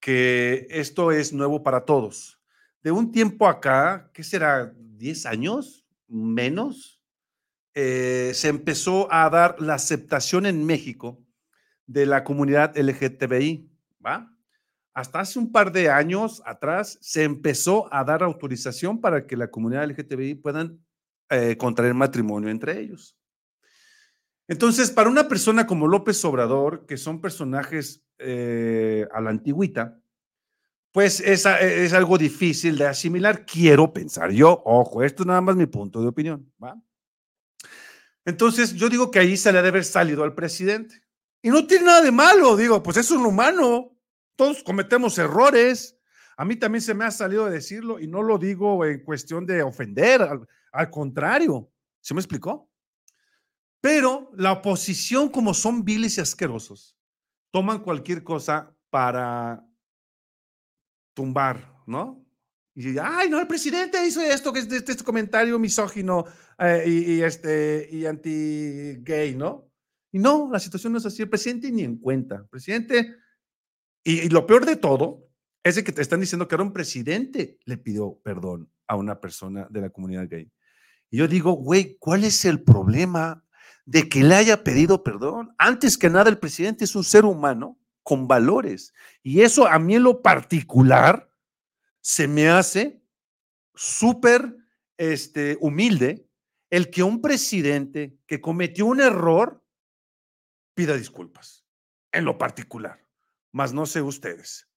que 0.00 0.66
esto 0.70 1.12
es 1.12 1.34
nuevo 1.34 1.62
para 1.62 1.84
todos. 1.84 2.40
De 2.82 2.90
un 2.90 3.12
tiempo 3.12 3.46
acá, 3.46 4.10
¿qué 4.14 4.24
será? 4.24 4.72
¿10 4.72 5.26
años? 5.26 5.84
¿Menos? 6.08 7.02
Eh, 7.74 8.30
se 8.32 8.48
empezó 8.48 9.12
a 9.12 9.28
dar 9.28 9.60
la 9.60 9.74
aceptación 9.74 10.46
en 10.46 10.64
México 10.64 11.22
de 11.86 12.06
la 12.06 12.24
comunidad 12.24 12.74
LGTBI, 12.74 13.70
¿va? 14.02 14.29
Hasta 15.00 15.20
hace 15.20 15.38
un 15.38 15.50
par 15.50 15.72
de 15.72 15.88
años 15.88 16.42
atrás 16.44 16.98
se 17.00 17.24
empezó 17.24 17.92
a 17.92 18.04
dar 18.04 18.22
autorización 18.22 19.00
para 19.00 19.26
que 19.26 19.34
la 19.34 19.50
comunidad 19.50 19.88
LGTBI 19.88 20.34
puedan 20.34 20.78
eh, 21.30 21.56
contraer 21.56 21.94
matrimonio 21.94 22.50
entre 22.50 22.78
ellos. 22.78 23.16
Entonces, 24.46 24.90
para 24.90 25.08
una 25.08 25.26
persona 25.26 25.66
como 25.66 25.88
López 25.88 26.22
Obrador, 26.26 26.84
que 26.84 26.98
son 26.98 27.22
personajes 27.22 28.04
eh, 28.18 29.08
a 29.10 29.22
la 29.22 29.30
antigüita, 29.30 29.98
pues 30.92 31.20
es, 31.20 31.46
es 31.46 31.94
algo 31.94 32.18
difícil 32.18 32.76
de 32.76 32.88
asimilar, 32.88 33.46
quiero 33.46 33.94
pensar 33.94 34.30
yo, 34.32 34.60
ojo, 34.66 35.02
esto 35.02 35.22
es 35.22 35.28
nada 35.28 35.40
más 35.40 35.56
mi 35.56 35.64
punto 35.66 36.02
de 36.02 36.08
opinión. 36.08 36.52
Entonces, 38.26 38.74
yo 38.74 38.90
digo 38.90 39.10
que 39.10 39.20
ahí 39.20 39.38
se 39.38 39.50
le 39.50 39.58
debe 39.60 39.68
haber 39.68 39.84
salido 39.84 40.24
al 40.24 40.34
presidente. 40.34 41.02
Y 41.40 41.48
no 41.48 41.66
tiene 41.66 41.86
nada 41.86 42.02
de 42.02 42.12
malo, 42.12 42.54
digo, 42.54 42.82
pues 42.82 42.98
es 42.98 43.10
un 43.10 43.24
humano. 43.24 43.96
Todos 44.40 44.62
cometemos 44.62 45.18
errores. 45.18 45.98
A 46.34 46.46
mí 46.46 46.56
también 46.56 46.80
se 46.80 46.94
me 46.94 47.04
ha 47.04 47.10
salido 47.10 47.44
de 47.44 47.52
decirlo 47.52 48.00
y 48.00 48.06
no 48.06 48.22
lo 48.22 48.38
digo 48.38 48.86
en 48.86 49.04
cuestión 49.04 49.44
de 49.44 49.62
ofender, 49.62 50.26
al, 50.72 50.90
contrario. 50.90 51.70
¿Se 52.00 52.14
me 52.14 52.20
explicó? 52.20 52.66
Pero 53.82 54.30
la 54.34 54.52
oposición, 54.52 55.28
como 55.28 55.52
son 55.52 55.84
viles 55.84 56.16
y 56.16 56.22
asquerosos, 56.22 56.96
toman 57.50 57.80
cualquier 57.80 58.24
cosa 58.24 58.74
para 58.88 59.62
tumbar, 61.12 61.74
¿no? 61.86 62.24
Y, 62.74 62.96
ay, 62.96 63.28
no, 63.28 63.40
el 63.40 63.46
presidente 63.46 64.02
hizo 64.06 64.22
esto, 64.22 64.54
que 64.54 64.60
es 64.60 64.72
este, 64.72 64.92
este 64.92 65.04
comentario 65.04 65.58
misógino 65.58 66.24
eh, 66.58 66.84
y, 66.86 67.20
este, 67.20 67.90
y 67.92 68.06
anti-gay, 68.06 69.34
¿no? 69.36 69.70
Y 70.10 70.18
no, 70.18 70.48
la 70.50 70.58
situación 70.58 70.94
no 70.94 70.98
es 70.98 71.04
así. 71.04 71.20
El 71.20 71.28
presidente 71.28 71.70
ni 71.70 71.82
en 71.82 71.98
cuenta. 71.98 72.36
El 72.36 72.48
presidente, 72.48 73.16
y, 74.04 74.28
lo 74.28 74.46
peor 74.46 74.66
de 74.66 74.76
todo, 74.76 75.28
es 75.62 75.82
que 75.82 75.92
te 75.92 76.02
están 76.02 76.20
diciendo 76.20 76.48
que 76.48 76.54
ahora 76.54 76.64
un 76.64 76.72
presidente 76.72 77.58
le 77.64 77.76
pidió 77.76 78.18
perdón 78.22 78.70
a 78.86 78.96
una 78.96 79.20
persona 79.20 79.66
de 79.70 79.80
la 79.80 79.90
comunidad 79.90 80.28
gay. 80.28 80.50
Y 81.10 81.18
yo 81.18 81.28
digo, 81.28 81.52
güey, 81.52 81.96
¿cuál 81.98 82.24
es 82.24 82.44
el 82.44 82.62
problema 82.62 83.44
de 83.84 84.08
que 84.08 84.22
le 84.22 84.34
haya 84.34 84.64
pedido 84.64 85.02
perdón? 85.02 85.54
Antes 85.58 85.98
que 85.98 86.08
nada, 86.08 86.30
el 86.30 86.38
presidente 86.38 86.84
es 86.84 86.94
un 86.94 87.04
ser 87.04 87.24
humano 87.24 87.78
con 88.02 88.26
valores. 88.26 88.94
Y 89.22 89.42
eso 89.42 89.66
a 89.66 89.78
mí 89.78 89.96
en 89.96 90.04
lo 90.04 90.22
particular 90.22 91.30
se 92.00 92.26
me 92.26 92.48
hace 92.48 93.02
súper 93.74 94.56
este, 94.96 95.58
humilde 95.60 96.26
el 96.70 96.90
que 96.90 97.02
un 97.02 97.20
presidente 97.20 98.16
que 98.26 98.40
cometió 98.40 98.86
un 98.86 99.00
error 99.00 99.64
pida 100.74 100.96
disculpas, 100.96 101.66
en 102.12 102.24
lo 102.24 102.38
particular, 102.38 103.04
más 103.52 103.72
no 103.72 103.86
sé 103.86 104.02
ustedes, 104.02 104.68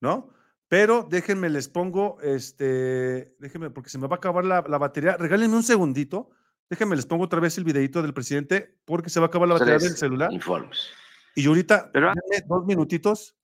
¿no? 0.00 0.32
Pero 0.68 1.06
déjenme, 1.08 1.48
les 1.48 1.68
pongo, 1.68 2.20
este, 2.20 3.34
déjenme, 3.38 3.70
porque 3.70 3.88
se 3.88 3.98
me 3.98 4.06
va 4.06 4.16
a 4.16 4.18
acabar 4.18 4.44
la, 4.44 4.62
la 4.68 4.76
batería. 4.78 5.16
Regálenme 5.16 5.56
un 5.56 5.62
segundito. 5.62 6.30
Déjenme, 6.68 6.94
les 6.96 7.06
pongo 7.06 7.24
otra 7.24 7.40
vez 7.40 7.56
el 7.56 7.64
videito 7.64 8.02
del 8.02 8.12
presidente, 8.12 8.78
porque 8.84 9.08
se 9.08 9.18
va 9.18 9.26
a 9.26 9.28
acabar 9.28 9.48
la 9.48 9.54
batería 9.54 9.78
del 9.78 9.96
celular. 9.96 10.30
Informes. 10.30 10.90
Y 11.34 11.46
ahorita, 11.46 11.90
Pero- 11.90 12.08
denme 12.08 12.44
dos 12.46 12.66
minutitos. 12.66 13.34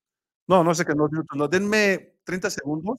No, 0.46 0.62
no 0.62 0.74
sé 0.74 0.84
qué, 0.84 0.92
dos 0.94 1.10
minutos, 1.10 1.34
no, 1.38 1.48
denme 1.48 2.16
30 2.24 2.50
segundos. 2.50 2.98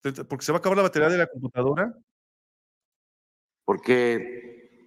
30, 0.00 0.24
porque 0.24 0.44
se 0.46 0.52
va 0.52 0.56
a 0.56 0.60
acabar 0.60 0.78
la 0.78 0.84
batería 0.84 1.10
de 1.10 1.18
la 1.18 1.26
computadora. 1.26 1.94
porque 3.64 4.78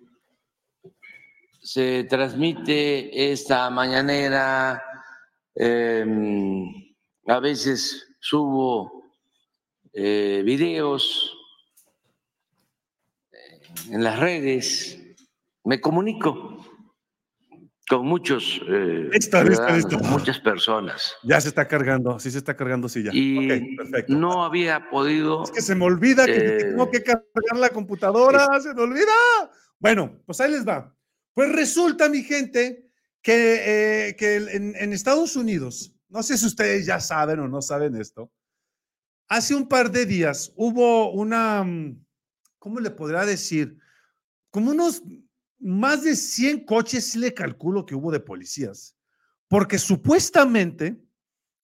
se 1.61 2.03
transmite 2.05 3.31
esta 3.31 3.69
mañanera, 3.69 4.83
em, 5.55 6.65
a 7.27 7.39
veces 7.39 8.07
subo 8.19 9.03
eh, 9.93 10.41
videos 10.45 11.35
eh, 13.31 13.61
en 13.91 14.03
las 14.03 14.19
redes, 14.19 14.99
me 15.63 15.79
comunico 15.81 16.59
con 17.87 18.05
muchos 18.07 18.61
eh, 18.67 19.09
Listo, 19.11 19.37
listo, 19.43 19.53
ciudadanos, 19.55 19.75
listo. 19.77 19.99
con 19.99 20.09
muchas 20.09 20.39
personas 20.39 21.13
Ya 21.23 21.39
se 21.39 21.49
está 21.49 21.67
cargando, 21.67 22.19
sí 22.19 22.31
se 22.31 22.39
está 22.39 22.55
cargando, 22.57 22.89
sí 22.89 23.03
ya. 23.03 23.11
y 23.13 23.75
perfecto. 23.75 24.13
no 24.13 24.43
había 24.43 24.89
podido 24.89 25.43
Es 25.43 25.51
que 25.51 25.61
se 25.61 25.75
me 25.75 25.85
olvida 25.85 26.25
que, 26.25 26.31
Eh, 26.35 26.57
tengo 26.71 26.89
que 26.89 27.03
cargar 27.03 27.57
la 27.57 27.69
computadora, 27.69 28.59
se 28.59 28.73
me 28.73 28.81
olvida. 28.81 29.11
Bueno, 29.79 30.19
pues 30.25 30.41
ahí 30.41 30.51
les 30.51 30.67
va. 30.67 30.91
Pues 31.33 31.51
resulta, 31.51 32.09
mi 32.09 32.23
gente, 32.23 32.84
que, 33.25 34.09
eh, 34.09 34.15
que 34.15 34.35
en, 34.35 34.93
Estados 34.93 35.35
Unidos, 35.35 35.91
no 36.09 36.21
sé 36.21 36.37
si 36.37 36.45
ustedes 36.45 36.85
ya 36.85 36.99
saben 36.99 37.39
o 37.39 37.47
no 37.47 37.59
saben 37.59 37.95
esto, 37.95 38.31
hace 39.27 39.55
un 39.55 39.67
par 39.67 39.89
de 39.89 40.05
días 40.05 40.53
hubo 40.55 41.11
una, 41.11 41.63
mm, 41.63 42.05
¿cómo 42.59 42.79
le 42.79 42.91
podrá 42.91 43.25
decir? 43.25 43.79
Como 44.51 44.69
unos 44.69 45.01
más 45.57 46.03
de 46.03 46.15
100 46.15 46.65
coches, 46.65 47.03
sí 47.03 47.17
le 47.17 47.33
calculo 47.33 47.83
que 47.83 47.95
hubo 47.95 48.11
de 48.11 48.19
policías, 48.19 48.95
porque 49.47 49.79
supuestamente, 49.79 51.03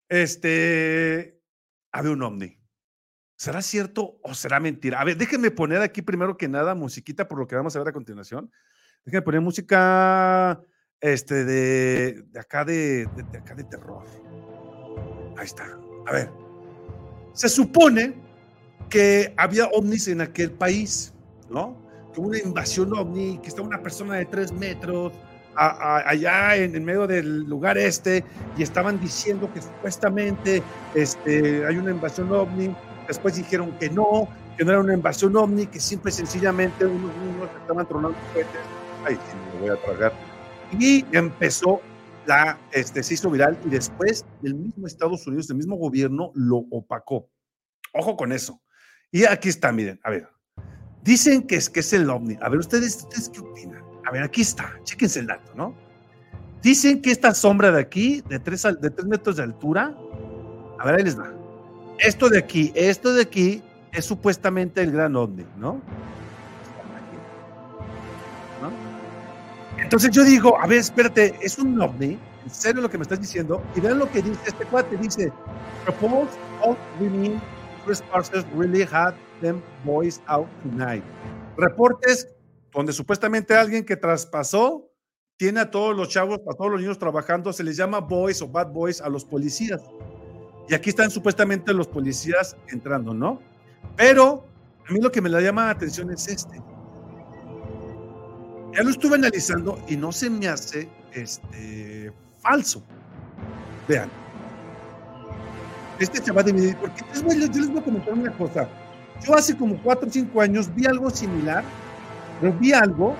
este, 0.10 1.40
había 1.92 2.12
un 2.14 2.24
ovni. 2.24 2.60
¿Será 3.36 3.62
cierto 3.62 4.20
o 4.24 4.34
será 4.34 4.60
mentira? 4.60 5.00
A 5.00 5.04
ver, 5.04 5.16
déjenme 5.16 5.52
poner 5.52 5.84
aquí 5.84 6.02
primero 6.02 6.38
que 6.38 6.48
nada 6.48 6.74
musiquita 6.74 7.28
por 7.28 7.38
lo 7.38 7.46
que 7.46 7.56
vamos 7.56 7.76
a 7.76 7.80
ver 7.80 7.90
a 7.90 7.94
continuación. 7.94 8.52
Déjenme 9.06 9.22
poner 9.22 9.42
música 9.42 10.60
este, 11.02 11.44
de, 11.46 12.24
de 12.32 12.40
acá 12.40 12.64
de, 12.64 13.06
de- 13.16 13.24
de 13.32 13.38
acá 13.38 13.56
de 13.56 13.64
terror. 13.66 14.04
Ahí 15.38 15.46
está. 15.46 15.66
A 16.08 16.12
ver. 16.14 16.30
Se 17.34 17.50
supone 17.50 18.14
que 18.90 19.34
había 19.38 19.66
ovnis 19.68 20.08
en 20.08 20.22
aquel 20.22 20.52
país, 20.52 21.14
¿no? 21.50 21.76
Que 22.14 22.20
hubo 22.20 22.28
una 22.28 22.40
invasión 22.40 22.94
ovni, 22.94 23.38
que 23.40 23.48
estaba 23.50 23.68
una 23.68 23.82
persona 23.82 24.16
de 24.16 24.26
tres 24.26 24.52
metros 24.52 25.14
a- 25.56 25.68
a- 25.98 26.10
allá 26.10 26.56
en, 26.58 26.76
en 26.76 26.84
medio 26.86 27.08
del 27.08 27.44
lugar 27.46 27.78
este 27.78 28.24
y 28.58 28.64
estaban 28.64 29.00
diciendo 29.00 29.50
que 29.54 29.62
supuestamente 29.62 30.62
este, 30.94 31.66
hay 31.66 31.78
una 31.78 31.92
invasión 31.92 32.32
ovni 32.32 32.76
después 33.08 33.36
dijeron 33.36 33.72
que 33.80 33.90
no, 33.90 34.28
que 34.58 34.64
no 34.64 34.72
era 34.72 34.80
una 34.82 34.94
invasión 34.94 35.36
ovni, 35.36 35.66
que 35.68 35.80
simple 35.80 36.10
y 36.12 36.14
sencillamente 36.14 36.86
unos 36.86 37.12
niños 37.18 37.50
estaban 37.62 37.86
tronando 37.88 38.18
cohetes. 38.34 38.62
Ay, 39.06 39.16
sí, 39.16 39.38
me 39.56 39.62
voy 39.62 39.70
a 39.78 39.82
tragar. 39.84 40.14
Y 40.80 41.06
empezó 41.12 41.82
la, 42.26 42.58
este, 42.72 43.04
se 43.04 43.16
hizo 43.16 43.30
viral 43.30 43.58
y 43.66 43.70
después 43.70 44.26
el 44.44 44.56
mismo 44.56 44.88
Estados 44.88 45.26
Unidos, 45.28 45.50
el 45.50 45.58
mismo 45.58 45.76
gobierno 45.76 46.32
lo 46.36 46.58
opacó. 46.72 47.30
Ojo 47.94 48.16
con 48.16 48.32
eso. 48.32 48.62
Y 49.12 49.26
aquí 49.26 49.50
está, 49.50 49.72
miren, 49.72 50.00
a 50.04 50.10
ver. 50.12 50.28
Dicen 51.04 51.44
que 51.44 51.56
es, 51.56 51.70
que 51.70 51.80
es 51.82 51.92
el 51.94 52.10
ovni. 52.10 52.38
A 52.42 52.50
ver, 52.50 52.60
¿ustedes, 52.60 52.98
¿ustedes 52.98 53.30
qué 53.30 53.40
opinan? 53.40 53.84
A 54.06 54.12
ver, 54.12 54.24
aquí 54.24 54.42
está, 54.42 54.80
chéquense 54.84 55.20
el 55.20 55.28
dato, 55.28 55.52
¿no? 55.56 55.76
Dicen 56.62 57.02
que 57.02 57.12
esta 57.12 57.34
sombra 57.34 57.72
de 57.72 57.82
aquí, 57.82 58.22
de 58.30 58.40
tres, 58.40 58.66
al- 58.66 58.80
de 58.80 58.92
tres 58.92 59.08
metros 59.08 59.38
de 59.38 59.44
altura, 59.44 59.96
a 60.80 60.86
ver, 60.86 60.96
ahí 60.96 61.04
les 61.04 61.20
va 61.20 61.34
esto 61.98 62.30
de 62.30 62.40
aquí, 62.40 62.72
esto 62.74 63.14
de 63.14 63.22
aquí 63.22 63.62
es 63.92 64.06
supuestamente 64.06 64.82
el 64.82 64.92
gran 64.92 65.16
ovni. 65.16 65.46
¿No? 65.58 65.82
Entonces 69.92 70.12
yo 70.12 70.24
digo, 70.24 70.58
a 70.58 70.68
ver, 70.68 70.78
espérate, 70.78 71.36
es 71.42 71.58
un 71.58 71.82
ovni, 71.82 72.18
en 72.46 72.50
serio 72.50 72.82
lo 72.82 72.90
que 72.90 72.98
me 72.98 73.02
estás 73.02 73.20
diciendo, 73.20 73.62
y 73.76 73.82
vean 73.82 74.00
lo 74.00 74.10
que 74.10 74.22
dice 74.22 74.40
este 74.46 74.64
cuate, 74.68 74.96
dice, 74.96 75.34
reports 75.86 76.32
of 76.62 76.78
women 77.02 77.42
trespassers 77.84 78.46
really 78.56 78.84
had 78.90 79.14
them 79.42 79.62
boys 79.84 80.22
out 80.28 80.48
tonight. 80.64 81.04
Reportes 81.58 82.26
donde 82.72 82.94
supuestamente 82.94 83.54
alguien 83.54 83.84
que 83.84 83.98
traspasó 83.98 84.90
tiene 85.36 85.60
a 85.60 85.70
todos 85.70 85.94
los 85.94 86.08
chavos, 86.08 86.40
a 86.50 86.54
todos 86.54 86.72
los 86.72 86.80
niños 86.80 86.98
trabajando, 86.98 87.52
se 87.52 87.66
les 87.66 87.76
llama 87.76 88.00
boys 88.00 88.42
o 88.42 88.48
bad 88.48 88.68
boys 88.72 89.02
a 89.02 89.10
los 89.10 89.26
policías. 89.26 89.82
Y 90.70 90.74
aquí 90.74 90.92
están 90.92 91.12
supuestamente 91.12 91.74
los 91.74 91.90
policías 91.90 92.56
entrando, 92.70 93.14
¿no? 93.14 93.42
Pero 93.98 94.46
a 94.88 94.94
mí 94.94 95.02
lo 95.02 95.12
que 95.12 95.20
me 95.20 95.28
la 95.28 95.42
llama 95.42 95.66
la 95.66 95.72
atención 95.72 96.10
es 96.12 96.30
este. 96.30 96.71
Ya 98.74 98.84
lo 98.84 98.90
estuve 98.90 99.16
analizando 99.16 99.84
y 99.88 99.98
no 99.98 100.12
se 100.12 100.30
me 100.30 100.48
hace 100.48 100.90
este, 101.14 102.12
falso. 102.40 102.84
Vean. 103.88 104.10
Este 106.00 106.24
se 106.24 106.32
va 106.32 106.42
a 106.42 106.44
dividir, 106.44 106.76
porque 106.78 107.04
les 107.14 107.22
voy- 107.24 107.36
yo 107.40 107.48
les 107.62 107.70
voy 107.70 107.80
a 107.80 107.84
comentar 107.84 108.14
una 108.14 108.32
cosa. 108.38 108.68
Yo 109.24 109.36
hace 109.36 109.56
como 109.56 109.80
4 109.84 110.08
o 110.08 110.12
5 110.12 110.42
años 110.42 110.74
vi 110.74 110.86
algo 110.86 111.10
similar, 111.10 111.64
pero 112.40 112.54
vi 112.54 112.74
algo, 112.74 113.16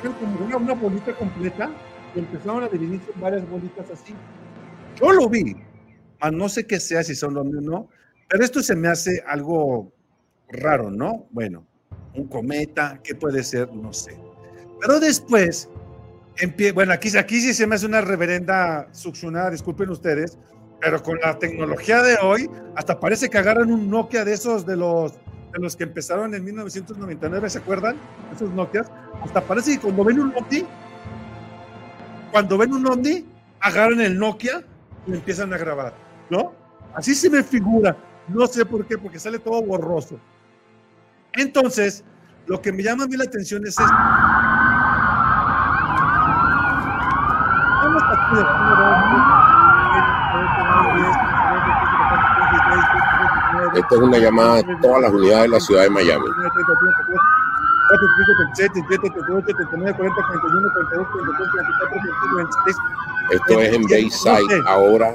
era 0.00 0.10
como 0.10 0.44
una, 0.44 0.56
una 0.56 0.74
bolita 0.74 1.14
completa, 1.14 1.70
y 2.14 2.18
empezaron 2.20 2.64
a 2.64 2.68
dividirse 2.68 3.12
en 3.14 3.20
varias 3.20 3.48
bolitas 3.48 3.88
así. 3.90 4.14
Yo 5.00 5.12
lo 5.12 5.28
vi, 5.28 5.56
Ah, 6.20 6.30
no 6.30 6.48
sé 6.48 6.66
qué 6.66 6.80
sea, 6.80 7.02
si 7.02 7.14
son 7.14 7.36
ovnis 7.36 7.56
o 7.58 7.60
no, 7.60 7.88
pero 8.30 8.42
esto 8.44 8.62
se 8.62 8.74
me 8.74 8.88
hace 8.88 9.22
algo 9.26 9.92
raro, 10.48 10.90
¿no? 10.90 11.26
Bueno, 11.30 11.66
un 12.14 12.28
cometa, 12.28 12.98
¿qué 13.04 13.14
puede 13.14 13.42
ser? 13.42 13.70
No 13.74 13.92
sé. 13.92 14.16
Pero 14.84 15.00
después, 15.00 15.70
bueno, 16.74 16.92
aquí, 16.92 17.16
aquí 17.16 17.40
sí 17.40 17.54
se 17.54 17.66
me 17.66 17.76
hace 17.76 17.86
una 17.86 18.02
reverenda 18.02 18.86
succionada, 18.92 19.48
disculpen 19.48 19.88
ustedes, 19.88 20.36
pero 20.78 21.02
con 21.02 21.18
la 21.20 21.38
tecnología 21.38 22.02
de 22.02 22.18
hoy, 22.22 22.50
hasta 22.76 23.00
parece 23.00 23.30
que 23.30 23.38
agarran 23.38 23.72
un 23.72 23.88
Nokia 23.88 24.26
de 24.26 24.34
esos, 24.34 24.66
de 24.66 24.76
los, 24.76 25.14
de 25.14 25.58
los 25.58 25.74
que 25.74 25.84
empezaron 25.84 26.34
en 26.34 26.44
1999, 26.44 27.48
¿se 27.48 27.58
acuerdan? 27.58 27.96
Esos 28.34 28.50
Nokias. 28.50 28.92
Hasta 29.22 29.40
parece 29.40 29.72
que 29.72 29.80
cuando 29.80 30.04
ven 30.04 30.20
un 30.20 30.34
ovni, 30.36 30.66
cuando 32.30 32.58
ven 32.58 32.74
un 32.74 32.86
ovni, 32.86 33.24
agarran 33.60 34.02
el 34.02 34.18
Nokia 34.18 34.62
y 35.06 35.14
empiezan 35.14 35.54
a 35.54 35.56
grabar. 35.56 35.94
¿no? 36.28 36.52
Así 36.94 37.14
se 37.14 37.30
me 37.30 37.42
figura. 37.42 37.96
No 38.28 38.46
sé 38.46 38.66
por 38.66 38.86
qué, 38.86 38.98
porque 38.98 39.18
sale 39.18 39.38
todo 39.38 39.62
borroso. 39.62 40.20
Entonces, 41.32 42.04
lo 42.46 42.60
que 42.60 42.70
me 42.70 42.82
llama 42.82 43.04
a 43.04 43.06
mí 43.06 43.16
la 43.16 43.24
atención 43.24 43.62
es 43.62 43.70
esto. 43.70 43.94
Vamos 47.84 48.02
a 48.02 48.23
Esta 53.74 53.94
es 53.94 54.00
una 54.00 54.18
llamada 54.18 54.58
a 54.58 54.80
todas 54.80 55.02
las 55.02 55.12
unidades 55.12 55.42
de 55.42 55.48
la 55.48 55.60
ciudad 55.60 55.82
de 55.82 55.90
Miami. 55.90 56.24
Esto 63.30 63.60
es 63.60 63.74
en 63.74 63.82
Bayside 63.82 64.62
ahora. 64.66 65.14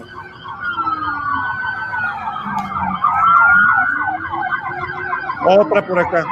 Otra 5.46 5.88
por 5.88 6.00
acá. 6.00 6.26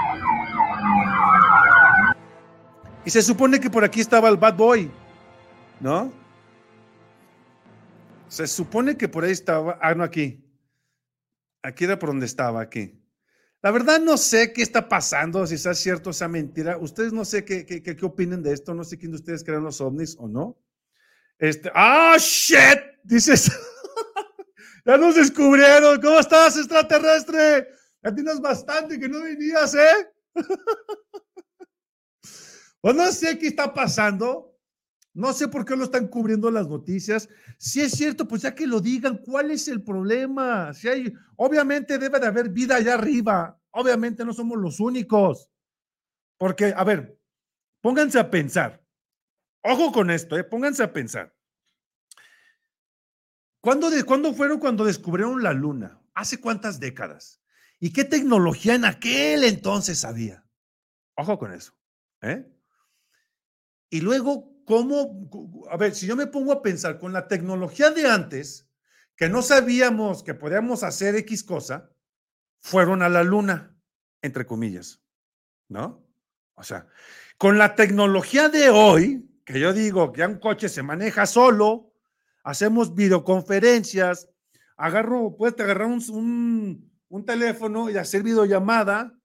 Y 3.06 3.10
se 3.10 3.22
supone 3.22 3.60
que 3.60 3.70
por 3.70 3.84
aquí 3.84 4.02
estaba 4.02 4.30
el 4.30 4.38
Bad 4.38 4.56
Boy, 4.56 4.92
¿no? 5.80 6.12
Se 8.28 8.48
supone 8.48 8.98
que 8.98 9.08
por 9.08 9.24
ahí 9.24 9.32
estaba. 9.32 9.80
Ah, 9.82 9.96
no, 9.96 10.04
aquí. 10.04 10.44
Aquí 11.64 11.86
era 11.86 11.98
por 11.98 12.10
donde 12.10 12.26
estaba, 12.26 12.62
aquí. 12.62 13.02
La 13.62 13.72
verdad 13.72 14.00
no 14.00 14.18
sé 14.18 14.54
qué 14.54 14.62
está 14.62 14.88
pasando, 14.88 15.46
si 15.48 15.58
sea 15.58 15.74
cierto 15.74 16.12
o 16.12 16.14
sea 16.14 16.28
mentira. 16.28 16.78
Ustedes 16.78 17.12
no 17.12 17.26
sé 17.26 17.44
qué, 17.44 17.66
qué, 17.66 17.82
qué, 17.82 18.06
opinen 18.06 18.44
de 18.44 18.54
esto. 18.54 18.74
No 18.74 18.84
sé 18.84 18.98
quién 18.98 19.12
de 19.12 19.18
ustedes 19.18 19.44
creen 19.44 19.64
los 19.64 19.82
ovnis 19.82 20.16
o 20.20 20.28
no. 20.28 20.58
Este, 21.40 21.72
¡ah, 21.74 22.16
shit! 22.20 22.80
Dices, 23.04 23.52
ya 24.86 24.98
nos 24.98 25.16
descubrieron. 25.16 26.00
¿Cómo 26.02 26.20
estás, 26.20 26.58
extraterrestre? 26.58 27.70
Ya 28.04 28.14
tienes 28.14 28.40
bastante 28.40 29.00
que 29.00 29.10
no 29.10 29.22
venías, 29.22 29.74
¿eh? 29.74 30.14
pues 32.82 32.96
no 32.96 33.12
sé 33.12 33.40
qué 33.40 33.48
está 33.48 33.74
pasando. 33.74 34.57
No 35.18 35.34
sé 35.34 35.48
por 35.48 35.66
qué 35.66 35.76
lo 35.76 35.86
están 35.86 36.10
cubriendo 36.10 36.52
las 36.52 36.68
noticias. 36.68 37.28
Si 37.58 37.82
es 37.82 37.94
cierto, 37.94 38.28
pues 38.28 38.44
ya 38.44 38.54
que 38.54 38.68
lo 38.68 38.80
digan, 38.80 39.18
¿cuál 39.18 39.50
es 39.50 39.68
el 39.68 39.82
problema? 39.82 40.72
Si 40.76 40.88
hay, 40.88 41.12
obviamente 41.38 41.98
debe 41.98 42.20
de 42.20 42.28
haber 42.28 42.50
vida 42.50 42.76
allá 42.76 42.94
arriba. 42.94 43.60
Obviamente 43.72 44.24
no 44.24 44.32
somos 44.32 44.60
los 44.60 44.80
únicos. 44.80 45.50
Porque, 46.38 46.72
a 46.78 46.84
ver, 46.84 47.20
pónganse 47.82 48.20
a 48.20 48.30
pensar. 48.30 48.86
Ojo 49.64 49.92
con 49.92 50.12
esto, 50.12 50.38
¿eh? 50.38 50.44
pónganse 50.44 50.84
a 50.84 50.94
pensar. 50.94 51.36
¿Cuándo, 53.60 53.90
de, 53.90 54.04
¿Cuándo 54.04 54.36
fueron 54.36 54.60
cuando 54.60 54.86
descubrieron 54.86 55.42
la 55.42 55.52
luna? 55.52 56.00
¿Hace 56.14 56.40
cuántas 56.40 56.80
décadas? 56.80 57.42
¿Y 57.80 57.92
qué 57.92 58.04
tecnología 58.04 58.76
en 58.76 58.86
aquel 58.86 59.46
entonces 59.46 60.06
había? 60.06 60.46
Ojo 61.16 61.40
con 61.40 61.54
eso. 61.54 61.74
¿eh? 62.22 62.48
Y 63.90 64.02
luego, 64.02 64.57
¿cómo? 64.68 65.66
A 65.72 65.78
ver, 65.78 65.96
si 65.96 66.06
yo 66.06 66.18
me 66.18 66.28
pongo 66.28 66.52
a 66.52 66.62
pensar 66.62 67.00
con 67.00 67.14
la 67.14 67.30
tecnología 67.30 67.90
de 67.90 68.06
antes, 68.06 68.70
que 69.16 69.30
no 69.30 69.42
sabíamos 69.42 70.24
que 70.24 70.34
podíamos 70.34 70.84
hacer 70.84 71.16
X 71.16 71.44
cosa, 71.46 71.90
fueron 72.60 73.02
a 73.02 73.08
la 73.08 73.24
luna, 73.24 73.76
entre 74.22 74.46
comillas, 74.46 75.02
¿no? 75.70 76.06
O 76.56 76.64
sea, 76.64 76.86
con 77.38 77.58
la 77.58 77.76
tecnología 77.76 78.50
de 78.50 78.70
hoy, 78.70 79.26
que 79.46 79.58
yo 79.58 79.72
digo 79.72 80.12
que 80.12 80.20
ya 80.20 80.28
un 80.28 80.40
coche 80.40 80.68
se 80.68 80.84
maneja 80.84 81.26
solo, 81.26 81.94
hacemos 82.44 82.94
videoconferencias, 82.94 84.30
agarro, 84.76 85.38
puedes 85.38 85.58
agarrar 85.62 85.88
un, 85.88 86.92
un, 87.08 87.26
teléfono 87.26 87.90
y 87.90 87.96
hacer 87.96 88.22
videollamada, 88.22 89.18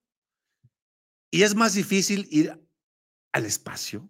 y 1.32 1.42
es 1.42 1.56
más 1.56 1.74
difícil 1.74 2.28
ir 2.30 2.56
al 3.32 3.44
espacio. 3.44 4.08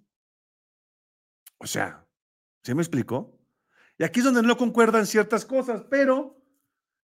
O 1.62 1.66
sea, 1.66 2.04
¿se 2.62 2.74
me 2.74 2.82
explicó? 2.82 3.38
Y 3.98 4.04
aquí 4.04 4.20
es 4.20 4.24
donde 4.24 4.42
no 4.42 4.56
concuerdan 4.56 5.06
ciertas 5.06 5.44
cosas, 5.46 5.84
pero 5.88 6.36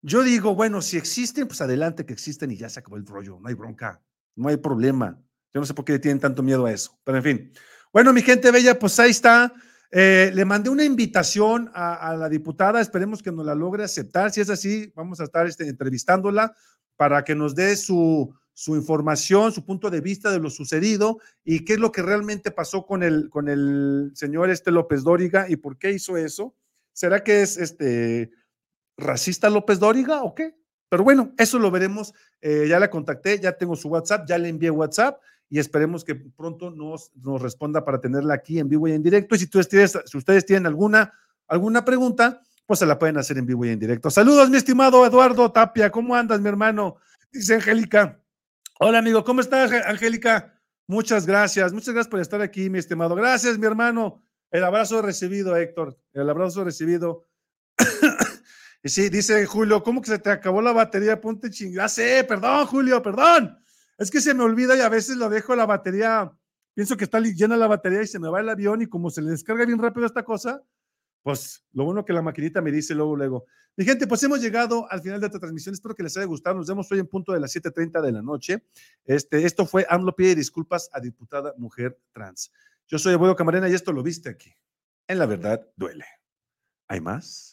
yo 0.02 0.22
digo, 0.22 0.54
bueno, 0.54 0.82
si 0.82 0.98
existen, 0.98 1.48
pues 1.48 1.62
adelante 1.62 2.06
que 2.06 2.14
existen 2.14 2.52
y 2.52 2.58
ya 2.58 2.70
se 2.70 2.80
acabó 2.80 2.98
el 2.98 3.06
rollo, 3.06 3.40
no 3.42 3.48
hay 3.50 3.56
bronca, 3.56 4.02
no 4.36 4.50
hay 4.50 4.58
problema. 4.58 5.20
Yo 5.54 5.60
no 5.60 5.66
sé 5.66 5.74
por 5.74 5.86
qué 5.86 5.98
tienen 5.98 6.20
tanto 6.20 6.44
miedo 6.44 6.66
a 6.66 6.72
eso, 6.72 7.00
pero 7.04 7.18
en 7.18 7.24
fin. 7.24 7.54
Bueno, 7.92 8.14
mi 8.14 8.22
gente 8.22 8.52
bella, 8.52 8.78
pues 8.78 9.00
ahí 9.00 9.12
está. 9.12 9.54
Eh, 9.92 10.32
le 10.34 10.46
mandé 10.46 10.70
una 10.70 10.84
invitación 10.84 11.72
a, 11.74 12.16
la 12.18 12.28
diputada, 12.28 12.82
esperemos 12.82 13.22
que 13.22 13.32
nos 13.32 13.46
la 13.46 13.56
logre 13.56 13.84
aceptar. 13.84 14.32
Si 14.32 14.42
es 14.42 14.50
así, 14.50 14.92
vamos 14.96 15.20
a 15.20 15.26
estar 15.26 15.46
este, 15.48 15.68
entrevistándola 15.68 16.56
para 16.96 17.24
que 17.24 17.36
nos 17.36 17.56
dé 17.56 17.76
su, 17.76 18.36
su 18.54 18.76
información, 18.76 19.52
su 19.52 19.66
punto 19.66 19.90
de 19.90 20.02
vista 20.02 20.32
de 20.32 20.40
lo 20.40 20.50
sucedido 20.50 21.20
y 21.44 21.66
qué 21.66 21.74
es 21.74 21.80
lo 21.80 21.92
que 21.92 22.04
realmente 22.04 22.52
pasó 22.52 22.86
con 22.86 23.02
el, 23.04 23.30
con 23.30 23.50
el 23.50 24.12
señor 24.14 24.50
este 24.50 24.72
López 24.72 25.04
Dóriga 25.04 25.50
y 25.50 25.56
por 25.56 25.78
qué 25.78 25.92
hizo 25.92 26.18
eso. 26.18 26.56
¿Será 26.94 27.24
que 27.24 27.42
es 27.42 27.58
este 27.58 28.32
racista 28.96 29.50
López 29.50 29.80
Dóriga 29.80 30.22
o 30.24 30.36
qué? 30.36 30.56
Pero 30.90 31.04
bueno, 31.04 31.34
eso 31.40 31.58
lo 31.58 31.72
veremos. 31.72 32.14
Eh, 32.42 32.68
ya 32.70 32.80
la 32.80 32.92
contacté, 32.92 33.40
ya 33.40 33.54
tengo 33.54 33.76
su 33.76 33.90
WhatsApp, 33.90 34.28
ya 34.28 34.38
le 34.38 34.50
envié 34.50 34.70
WhatsApp 34.70 35.20
y 35.50 35.58
esperemos 35.58 36.04
que 36.04 36.14
pronto 36.14 36.70
nos, 36.70 37.12
nos 37.16 37.42
responda 37.42 37.84
para 37.84 38.00
tenerla 38.00 38.36
aquí 38.36 38.60
en 38.60 38.70
vivo 38.70 38.88
y 38.88 38.92
en 38.92 39.02
directo. 39.02 39.34
Y 39.36 39.40
si, 39.40 39.48
tú 39.48 39.62
si 39.64 40.18
ustedes 40.18 40.46
tienen 40.46 40.68
alguna, 40.68 41.12
alguna 41.48 41.84
pregunta, 41.84 42.42
pues 42.68 42.80
se 42.80 42.86
la 42.86 43.00
pueden 43.00 43.18
hacer 43.18 43.40
en 43.40 43.48
vivo 43.48 43.66
y 43.66 43.70
en 43.70 43.80
directo. 43.80 44.12
Saludos, 44.12 44.50
mi 44.52 44.58
estimado 44.58 45.06
Eduardo 45.06 45.52
Tapia. 45.52 45.90
¿Cómo 45.90 46.16
andas, 46.16 46.40
mi 46.40 46.50
hermano? 46.50 46.98
Dice 47.32 47.56
Angélica. 47.56 48.23
Hola, 48.80 48.98
amigo, 48.98 49.24
¿cómo 49.24 49.40
estás, 49.40 49.72
Angélica? 49.72 50.60
Muchas 50.88 51.28
gracias, 51.28 51.72
muchas 51.74 51.94
gracias 51.94 52.10
por 52.10 52.20
estar 52.20 52.42
aquí, 52.42 52.72
mi 52.72 52.80
estimado. 52.80 53.14
Gracias, 53.14 53.60
mi 53.60 53.68
hermano. 53.68 54.26
El 54.50 54.64
abrazo 54.64 55.00
recibido, 55.04 55.56
Héctor. 55.56 55.96
El 56.12 56.28
abrazo 56.28 56.64
recibido. 56.64 57.28
y 58.84 58.90
sí, 58.90 59.10
dice 59.10 59.46
Julio, 59.46 59.84
¿cómo 59.84 60.02
que 60.02 60.10
se 60.10 60.18
te 60.18 60.32
acabó 60.32 60.60
la 60.60 60.72
batería? 60.72 61.22
Ponte 61.22 61.52
chingada. 61.52 61.88
sé, 61.88 62.24
perdón, 62.24 62.66
Julio, 62.66 63.00
perdón. 63.04 63.64
Es 64.00 64.10
que 64.10 64.20
se 64.20 64.34
me 64.34 64.44
olvida 64.44 64.76
y 64.76 64.82
a 64.82 64.90
veces 64.90 65.18
lo 65.18 65.30
dejo 65.30 65.56
la 65.56 65.68
batería. 65.68 66.32
Pienso 66.74 66.98
que 66.98 67.04
está 67.04 67.20
llena 67.20 67.56
la 67.56 67.68
batería 67.68 68.02
y 68.02 68.08
se 68.08 68.18
me 68.18 68.28
va 68.28 68.40
el 68.40 68.50
avión 68.50 68.82
y 68.82 68.88
como 68.88 69.12
se 69.12 69.22
le 69.22 69.30
descarga 69.30 69.66
bien 69.66 69.78
rápido 69.78 70.08
esta 70.08 70.24
cosa, 70.24 70.64
pues 71.24 71.64
lo 71.72 71.86
bueno 71.86 72.06
que 72.06 72.14
la 72.14 72.22
maquinita 72.22 72.62
me 72.62 72.72
dice 72.72 72.94
luego, 72.94 73.16
luego. 73.16 73.46
Mi 73.76 73.86
gente, 73.86 74.06
pues 74.06 74.22
hemos 74.22 74.40
llegado 74.40 74.86
al 74.92 75.02
final 75.02 75.20
de 75.20 75.28
esta 75.28 75.40
transmisión. 75.40 75.74
Espero 75.74 75.96
que 75.96 76.04
les 76.04 76.16
haya 76.16 76.28
gustado. 76.28 76.58
Nos 76.58 76.68
vemos 76.68 76.92
hoy 76.92 77.00
en 77.00 77.08
punto 77.08 77.32
de 77.32 77.40
las 77.40 77.56
7:30 77.56 78.02
de 78.02 78.12
la 78.12 78.22
noche. 78.22 78.64
Este, 79.06 79.46
esto 79.46 79.66
fue 79.66 79.86
AMLO 79.90 80.16
pide 80.16 80.36
disculpas 80.36 80.90
a 80.94 81.00
diputada 81.00 81.54
mujer 81.58 81.98
trans. 82.12 82.52
Yo 82.88 83.00
soy 83.00 83.14
Abuelo 83.14 83.36
Camarena 83.36 83.68
y 83.70 83.74
esto 83.74 83.92
lo 83.92 84.04
viste 84.04 84.30
aquí. 84.30 84.54
En 85.08 85.18
la 85.18 85.26
verdad, 85.26 85.68
duele. 85.76 86.06
¿Hay 86.88 87.02
más? 87.02 87.53